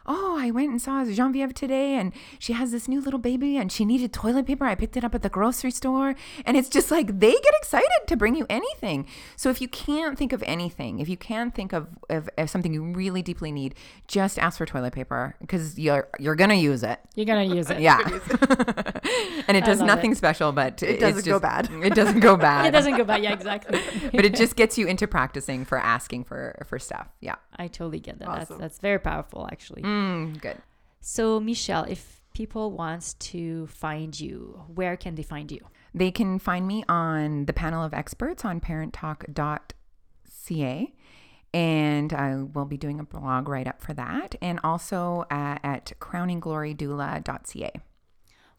oh, 0.08 0.38
I 0.40 0.52
went 0.52 0.70
and 0.70 0.82
saw 0.82 1.04
Genevieve 1.06 1.54
today 1.54 1.96
and 1.96 2.14
she 2.40 2.54
has 2.54 2.72
this 2.72 2.88
new 2.88 3.02
little 3.02 3.20
baby 3.20 3.58
and 3.58 3.72
she 3.72 3.86
needed 3.86 4.14
toilet 4.14 4.46
paper. 4.46 4.66
I 4.66 4.76
picked 4.76 4.96
it 4.98 5.04
up 5.04 5.16
at 5.16 5.22
the 5.22 5.30
grocery 5.30 5.72
store. 5.72 6.16
And 6.46 6.56
it's 6.58 6.70
just 6.70 6.92
like 6.92 7.20
they 7.20 7.32
get 7.32 7.54
excited 7.58 7.90
to 8.08 8.16
bring 8.16 8.36
you 8.36 8.46
anything. 8.50 9.08
So 9.36 9.50
if 9.50 9.62
you 9.62 9.68
can't 9.68 10.18
think 10.18 10.34
of 10.34 10.44
anything, 10.44 11.00
if 11.00 11.10
you 11.10 11.18
can't 11.18 11.56
think 11.56 11.74
of, 11.74 11.88
of, 12.10 12.30
of 12.38 12.50
something 12.50 12.74
you 12.74 12.84
really 12.84 13.22
deeply 13.22 13.52
need, 13.52 13.76
just 14.08 14.38
ask 14.38 14.58
for 14.58 14.66
toilet 14.66 14.94
paper 14.94 15.36
because 15.42 15.80
you're 15.80 16.08
you're 16.20 16.36
gonna 16.36 16.54
use 16.56 16.84
it. 16.84 17.00
You're 17.16 17.26
gonna 17.26 17.44
use 17.44 17.70
it. 17.70 17.80
Yeah. 17.86 18.00
and 19.48 19.56
it 19.56 19.64
does 19.64 19.80
nothing 19.80 20.14
it. 20.14 20.18
special, 20.18 20.52
but 20.52 20.82
it 20.82 21.00
doesn't 21.00 21.18
just, 21.18 21.28
go 21.28 21.40
bad. 21.40 21.70
It 21.84 21.94
doesn't 21.94 22.20
go 22.20 22.36
bad. 22.36 22.66
it 22.66 22.72
doesn't 22.72 22.98
go 22.98 23.04
bad. 23.04 23.22
Yeah, 23.22 23.34
exactly. 23.34 23.80
but 24.12 24.26
it 24.26 24.34
just 24.34 24.56
gets 24.56 24.76
you 24.78 24.88
into 24.88 25.08
practicing 25.08 25.66
for 25.66 25.78
asking 25.78 26.24
for 26.24 26.64
for 26.66 26.80
stuff. 26.80 27.08
Yeah. 27.20 27.36
I 27.58 27.68
totally 27.68 28.00
get 28.00 28.20
that. 28.20 28.28
Awesome. 28.28 28.58
That's 28.58 28.76
that's 28.76 28.80
very 28.80 29.00
powerful 29.00 29.48
actually. 29.52 29.84
Mm. 29.84 29.95
Mm, 29.96 30.42
good. 30.42 30.58
So, 31.02 31.40
Michelle, 31.40 31.84
if 31.84 32.22
people 32.34 32.72
wants 32.72 33.14
to 33.14 33.68
find 33.68 34.20
you, 34.20 34.62
where 34.74 34.98
can 34.98 35.16
they 35.16 35.24
find 35.24 35.52
you? 35.52 35.60
They 35.94 36.12
can 36.12 36.40
find 36.40 36.68
me 36.68 36.84
on 36.90 37.46
the 37.46 37.54
panel 37.54 37.84
of 37.84 37.94
experts 37.94 38.44
on 38.44 38.60
parenttalk.ca 38.60 39.74
and 41.54 42.12
I 42.12 42.36
will 42.36 42.66
be 42.66 42.76
doing 42.76 43.00
a 43.00 43.06
blog 43.06 43.48
write 43.48 43.66
up 43.66 43.82
for 43.82 43.94
that 43.94 44.36
and 44.42 44.60
also 44.62 45.26
uh, 45.32 45.58
at 45.64 45.94
crowningglorydoula.ca. 46.02 47.72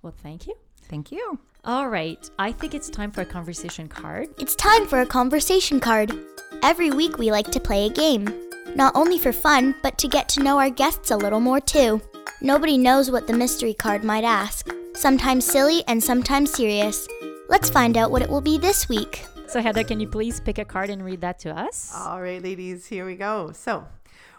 Well, 0.00 0.14
thank 0.22 0.46
you. 0.46 0.54
Thank 0.88 1.12
you. 1.12 1.38
All 1.64 1.88
right, 1.88 2.30
I 2.38 2.52
think 2.52 2.72
it's 2.74 2.88
time 2.88 3.10
for 3.10 3.20
a 3.20 3.26
conversation 3.26 3.88
card. 3.88 4.28
It's 4.38 4.54
time 4.54 4.86
for 4.86 5.00
a 5.02 5.06
conversation 5.06 5.78
card. 5.80 6.16
Every 6.62 6.90
week 6.90 7.18
we 7.18 7.30
like 7.30 7.50
to 7.50 7.60
play 7.60 7.84
a 7.86 7.90
game 7.90 8.45
not 8.76 8.94
only 8.94 9.18
for 9.18 9.32
fun, 9.32 9.74
but 9.82 9.96
to 9.98 10.06
get 10.06 10.28
to 10.28 10.42
know 10.42 10.58
our 10.58 10.68
guests 10.68 11.10
a 11.10 11.16
little 11.16 11.40
more 11.40 11.60
too. 11.60 12.00
Nobody 12.42 12.76
knows 12.76 13.10
what 13.10 13.26
the 13.26 13.32
mystery 13.32 13.72
card 13.72 14.04
might 14.04 14.22
ask, 14.22 14.68
sometimes 14.94 15.46
silly 15.46 15.82
and 15.88 16.02
sometimes 16.02 16.52
serious. 16.52 17.08
Let's 17.48 17.70
find 17.70 17.96
out 17.96 18.10
what 18.10 18.20
it 18.20 18.28
will 18.28 18.42
be 18.42 18.58
this 18.58 18.86
week. 18.86 19.24
So, 19.46 19.62
Heather, 19.62 19.82
can 19.82 19.98
you 19.98 20.06
please 20.06 20.40
pick 20.40 20.58
a 20.58 20.64
card 20.64 20.90
and 20.90 21.02
read 21.02 21.22
that 21.22 21.38
to 21.40 21.58
us? 21.58 21.90
All 21.96 22.20
right, 22.20 22.42
ladies, 22.42 22.86
here 22.86 23.06
we 23.06 23.14
go. 23.14 23.52
So, 23.52 23.86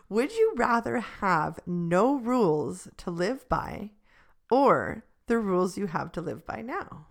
would 0.08 0.32
you 0.32 0.54
rather 0.56 1.00
have 1.00 1.60
no 1.66 2.16
rules 2.16 2.88
to 2.98 3.10
live 3.10 3.50
by 3.50 3.92
or 4.52 5.04
the 5.26 5.40
rules 5.40 5.78
you 5.78 5.88
have 5.88 6.12
to 6.12 6.22
live 6.22 6.46
by 6.46 6.62
now? 6.62 7.08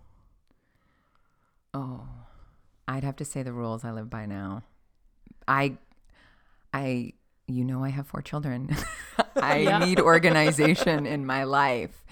Oh, 1.75 2.07
I'd 2.87 3.05
have 3.05 3.17
to 3.17 3.25
say 3.25 3.43
the 3.43 3.53
rules 3.53 3.85
I 3.85 3.91
live 3.91 4.09
by 4.09 4.27
now. 4.27 4.63
I 5.49 5.79
I 6.77 7.13
you 7.49 7.65
know 7.65 7.85
I 7.85 7.89
have 7.89 8.07
four 8.07 8.23
children. 8.23 8.77
I 9.37 9.59
yeah. 9.59 9.79
need 9.79 10.01
organization 10.01 11.07
in 11.07 11.25
my 11.25 11.45
life. 11.45 12.05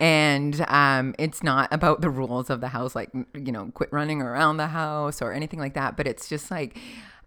and 0.00 0.60
um, 0.68 1.14
it's 1.18 1.42
not 1.42 1.68
about 1.72 2.00
the 2.00 2.10
rules 2.10 2.50
of 2.50 2.60
the 2.60 2.68
house, 2.68 2.94
like 2.94 3.10
you 3.14 3.52
know, 3.52 3.70
quit 3.72 3.92
running 3.92 4.20
around 4.22 4.56
the 4.56 4.68
house 4.68 5.22
or 5.22 5.32
anything 5.32 5.58
like 5.58 5.74
that. 5.74 5.96
But 5.96 6.06
it's 6.06 6.28
just 6.28 6.50
like 6.50 6.78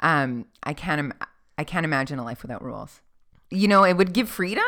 um, 0.02 0.46
I 0.63 0.74
can't 0.74 1.00
Im- 1.00 1.13
I 1.58 1.63
can't 1.63 1.86
imagine 1.86 2.19
a 2.19 2.24
life 2.24 2.41
without 2.41 2.62
rules. 2.62 3.02
You 3.50 3.67
know, 3.67 3.84
it 3.84 3.96
would 3.96 4.13
give 4.13 4.28
freedom. 4.28 4.63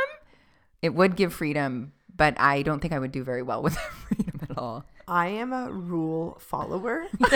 It 0.81 0.93
would 0.93 1.15
give 1.15 1.33
freedom, 1.33 1.93
but 2.15 2.39
I 2.39 2.61
don't 2.61 2.79
think 2.79 2.93
I 2.93 2.99
would 2.99 3.11
do 3.11 3.23
very 3.23 3.41
well 3.41 3.61
with 3.65 3.75
freedom 3.75 4.39
at 4.41 4.57
all. 4.57 4.85
I 5.07 5.27
am 5.27 5.53
a 5.53 5.71
rule 5.71 6.37
follower. 6.39 7.05
Me 7.19 7.27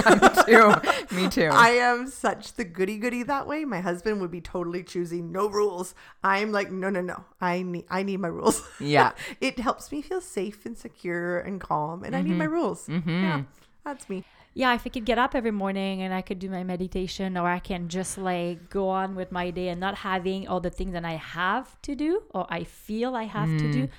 too. 0.45 0.73
Me 1.11 1.29
too. 1.29 1.49
I 1.51 1.69
am 1.69 2.07
such 2.07 2.53
the 2.53 2.63
goody 2.63 2.97
goody 2.97 3.23
that 3.23 3.47
way. 3.47 3.65
My 3.65 3.79
husband 3.79 4.21
would 4.21 4.31
be 4.31 4.41
totally 4.41 4.83
choosing 4.83 5.31
no 5.31 5.47
rules. 5.47 5.93
I'm 6.23 6.51
like, 6.51 6.71
no, 6.71 6.89
no, 6.89 7.01
no. 7.01 7.25
I 7.39 7.61
need 7.61 7.85
I 7.89 8.03
need 8.03 8.17
my 8.17 8.27
rules. 8.27 8.63
Yeah. 8.79 9.11
it 9.41 9.59
helps 9.59 9.91
me 9.91 10.01
feel 10.01 10.21
safe 10.21 10.65
and 10.65 10.77
secure 10.77 11.39
and 11.39 11.61
calm, 11.61 12.03
and 12.03 12.15
I 12.15 12.21
need 12.21 12.37
my 12.37 12.45
mm-hmm. 12.45 12.53
rules. 12.53 12.87
Mm-hmm. 12.87 13.23
Yeah, 13.23 13.43
that's 13.83 14.09
me. 14.09 14.23
yeah, 14.55 14.73
if 14.73 14.85
I 14.85 14.89
could 14.89 15.05
get 15.05 15.19
up 15.19 15.35
every 15.35 15.51
morning 15.51 16.01
and 16.01 16.13
I 16.13 16.21
could 16.21 16.39
do 16.39 16.49
my 16.49 16.63
meditation, 16.63 17.37
or 17.37 17.47
I 17.47 17.59
can 17.59 17.87
just 17.87 18.17
like 18.17 18.69
go 18.69 18.89
on 18.89 19.15
with 19.15 19.31
my 19.31 19.51
day 19.51 19.69
and 19.69 19.79
not 19.79 19.95
having 19.95 20.47
all 20.47 20.59
the 20.59 20.71
things 20.71 20.93
that 20.93 21.05
I 21.05 21.13
have 21.13 21.79
to 21.83 21.95
do 21.95 22.23
or 22.31 22.47
I 22.49 22.63
feel 22.63 23.15
I 23.15 23.23
have 23.23 23.49
to 23.49 23.71
do. 23.71 23.83
Mm. 23.83 23.89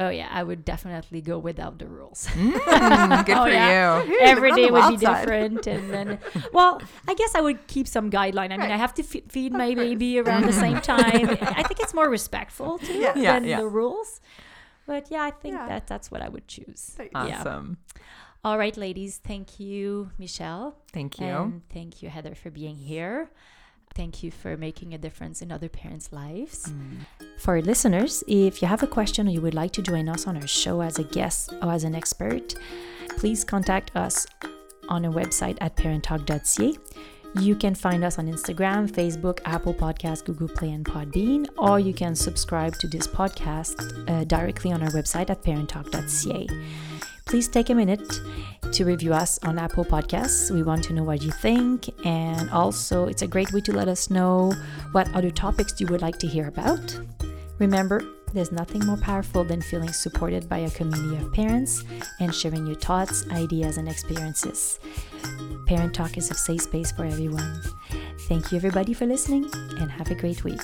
Oh 0.00 0.10
yeah, 0.10 0.28
I 0.30 0.42
would 0.44 0.64
definitely 0.64 1.20
go 1.20 1.38
without 1.38 1.78
the 1.78 1.86
rules. 1.88 2.28
Mm, 2.28 2.52
good 3.26 3.36
Oh, 3.36 3.44
for 3.44 3.50
yeah. 3.50 4.02
you. 4.04 4.18
Every 4.20 4.50
on 4.52 4.56
day 4.56 4.66
the 4.66 4.72
would 4.72 4.88
be 4.90 5.04
side. 5.04 5.20
different, 5.20 5.66
and 5.66 5.90
then, 5.94 6.18
well, 6.52 6.80
I 7.08 7.14
guess 7.14 7.34
I 7.34 7.40
would 7.40 7.66
keep 7.66 7.88
some 7.88 8.08
guideline. 8.10 8.52
I 8.52 8.56
mean, 8.58 8.70
I 8.70 8.76
have 8.76 8.94
to 8.94 9.02
fe- 9.02 9.24
feed 9.28 9.52
my 9.52 9.74
baby 9.74 10.20
around 10.20 10.46
the 10.46 10.52
same 10.52 10.80
time. 10.94 11.28
I 11.40 11.62
think 11.64 11.80
it's 11.80 11.94
more 11.94 12.08
respectful 12.08 12.78
too 12.78 12.92
Yeah. 12.94 13.12
Yeah, 13.16 13.32
than 13.34 13.44
yeah. 13.48 13.60
the 13.60 13.66
rules. 13.66 14.20
But 14.86 15.10
yeah, 15.10 15.22
I 15.24 15.32
think 15.32 15.54
Yeah. 15.56 15.66
that 15.68 15.86
that's 15.88 16.10
what 16.10 16.22
I 16.22 16.28
would 16.28 16.46
choose. 16.48 16.94
There 16.96 17.08
Yeah. 17.12 17.40
Awesome. 17.40 17.78
All 18.44 18.56
right, 18.56 18.76
ladies. 18.76 19.18
Thank 19.18 19.58
you, 19.58 20.10
Michelle. 20.16 20.76
Thank 20.92 21.18
you. 21.18 21.26
And 21.26 21.62
thank 21.70 22.02
you, 22.02 22.08
Heather, 22.08 22.34
for 22.36 22.50
being 22.50 22.76
here. 22.76 23.30
Thank 23.98 24.22
you 24.22 24.30
for 24.30 24.56
making 24.56 24.94
a 24.94 24.98
difference 24.98 25.42
in 25.42 25.50
other 25.50 25.68
parents' 25.68 26.12
lives. 26.12 26.70
For 27.36 27.56
our 27.56 27.60
listeners, 27.60 28.22
if 28.28 28.62
you 28.62 28.68
have 28.68 28.84
a 28.84 28.86
question 28.86 29.26
or 29.26 29.32
you 29.32 29.40
would 29.40 29.54
like 29.54 29.72
to 29.72 29.82
join 29.82 30.08
us 30.08 30.28
on 30.28 30.36
our 30.36 30.46
show 30.46 30.82
as 30.82 31.00
a 31.00 31.02
guest 31.02 31.52
or 31.60 31.72
as 31.72 31.82
an 31.82 31.96
expert, 31.96 32.54
please 33.16 33.42
contact 33.42 33.90
us 33.96 34.24
on 34.88 35.04
our 35.04 35.10
website 35.12 35.58
at 35.60 35.74
parenttalk.ca. 35.74 36.76
You 37.40 37.56
can 37.56 37.74
find 37.74 38.04
us 38.04 38.20
on 38.20 38.28
Instagram, 38.28 38.88
Facebook, 38.88 39.40
Apple 39.44 39.74
Podcasts, 39.74 40.24
Google 40.24 40.46
Play, 40.48 40.70
and 40.70 40.84
Podbean, 40.84 41.48
or 41.58 41.80
you 41.80 41.92
can 41.92 42.14
subscribe 42.14 42.78
to 42.78 42.86
this 42.86 43.08
podcast 43.08 44.08
uh, 44.08 44.22
directly 44.22 44.70
on 44.70 44.80
our 44.80 44.90
website 44.90 45.28
at 45.28 45.42
parenttalk.ca. 45.42 46.46
Please 47.26 47.48
take 47.48 47.68
a 47.68 47.74
minute 47.74 48.20
to 48.78 48.84
review 48.84 49.12
us 49.12 49.40
on 49.42 49.58
Apple 49.58 49.84
Podcasts. 49.84 50.52
We 50.52 50.62
want 50.62 50.84
to 50.84 50.92
know 50.92 51.02
what 51.02 51.20
you 51.20 51.32
think, 51.32 51.88
and 52.06 52.48
also 52.50 53.08
it's 53.08 53.22
a 53.22 53.26
great 53.26 53.52
way 53.52 53.60
to 53.62 53.72
let 53.72 53.88
us 53.88 54.08
know 54.08 54.52
what 54.92 55.12
other 55.16 55.32
topics 55.32 55.80
you 55.80 55.88
would 55.88 56.00
like 56.00 56.16
to 56.18 56.28
hear 56.28 56.46
about. 56.46 56.96
Remember, 57.58 58.00
there's 58.32 58.52
nothing 58.52 58.86
more 58.86 58.96
powerful 58.96 59.42
than 59.42 59.60
feeling 59.60 59.92
supported 59.92 60.48
by 60.48 60.58
a 60.58 60.70
community 60.70 61.16
of 61.16 61.32
parents 61.32 61.82
and 62.20 62.32
sharing 62.32 62.68
your 62.68 62.76
thoughts, 62.76 63.28
ideas, 63.32 63.78
and 63.78 63.88
experiences. 63.88 64.78
Parent 65.66 65.92
Talk 65.92 66.16
is 66.16 66.30
a 66.30 66.34
safe 66.34 66.62
space 66.62 66.92
for 66.92 67.04
everyone. 67.04 67.60
Thank 68.28 68.52
you, 68.52 68.58
everybody, 68.58 68.94
for 68.94 69.06
listening, 69.06 69.50
and 69.80 69.90
have 69.90 70.12
a 70.12 70.14
great 70.14 70.44
week. 70.44 70.62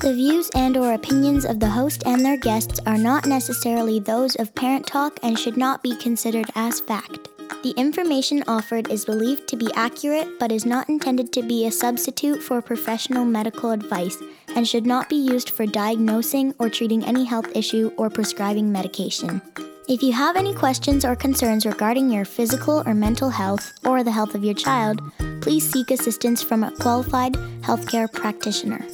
The 0.00 0.12
views 0.12 0.50
and 0.54 0.76
or 0.76 0.92
opinions 0.92 1.46
of 1.46 1.58
the 1.58 1.70
host 1.70 2.02
and 2.04 2.22
their 2.22 2.36
guests 2.36 2.80
are 2.86 2.98
not 2.98 3.24
necessarily 3.24 3.98
those 3.98 4.36
of 4.36 4.54
Parent 4.54 4.86
Talk 4.86 5.18
and 5.22 5.38
should 5.38 5.56
not 5.56 5.82
be 5.82 5.96
considered 5.96 6.50
as 6.54 6.80
fact. 6.80 7.28
The 7.62 7.72
information 7.78 8.44
offered 8.46 8.90
is 8.90 9.06
believed 9.06 9.48
to 9.48 9.56
be 9.56 9.70
accurate 9.74 10.38
but 10.38 10.52
is 10.52 10.66
not 10.66 10.90
intended 10.90 11.32
to 11.32 11.42
be 11.42 11.66
a 11.66 11.72
substitute 11.72 12.42
for 12.42 12.60
professional 12.60 13.24
medical 13.24 13.70
advice 13.70 14.18
and 14.54 14.68
should 14.68 14.86
not 14.86 15.08
be 15.08 15.16
used 15.16 15.50
for 15.50 15.64
diagnosing 15.64 16.54
or 16.58 16.68
treating 16.68 17.02
any 17.04 17.24
health 17.24 17.48
issue 17.56 17.90
or 17.96 18.10
prescribing 18.10 18.70
medication. 18.70 19.40
If 19.88 20.02
you 20.02 20.12
have 20.12 20.36
any 20.36 20.54
questions 20.54 21.04
or 21.04 21.16
concerns 21.16 21.64
regarding 21.64 22.10
your 22.10 22.26
physical 22.26 22.82
or 22.86 22.94
mental 22.94 23.30
health 23.30 23.72
or 23.84 24.04
the 24.04 24.12
health 24.12 24.34
of 24.34 24.44
your 24.44 24.54
child, 24.54 25.00
please 25.40 25.68
seek 25.68 25.90
assistance 25.90 26.42
from 26.42 26.64
a 26.64 26.72
qualified 26.72 27.32
healthcare 27.62 28.12
practitioner. 28.12 28.84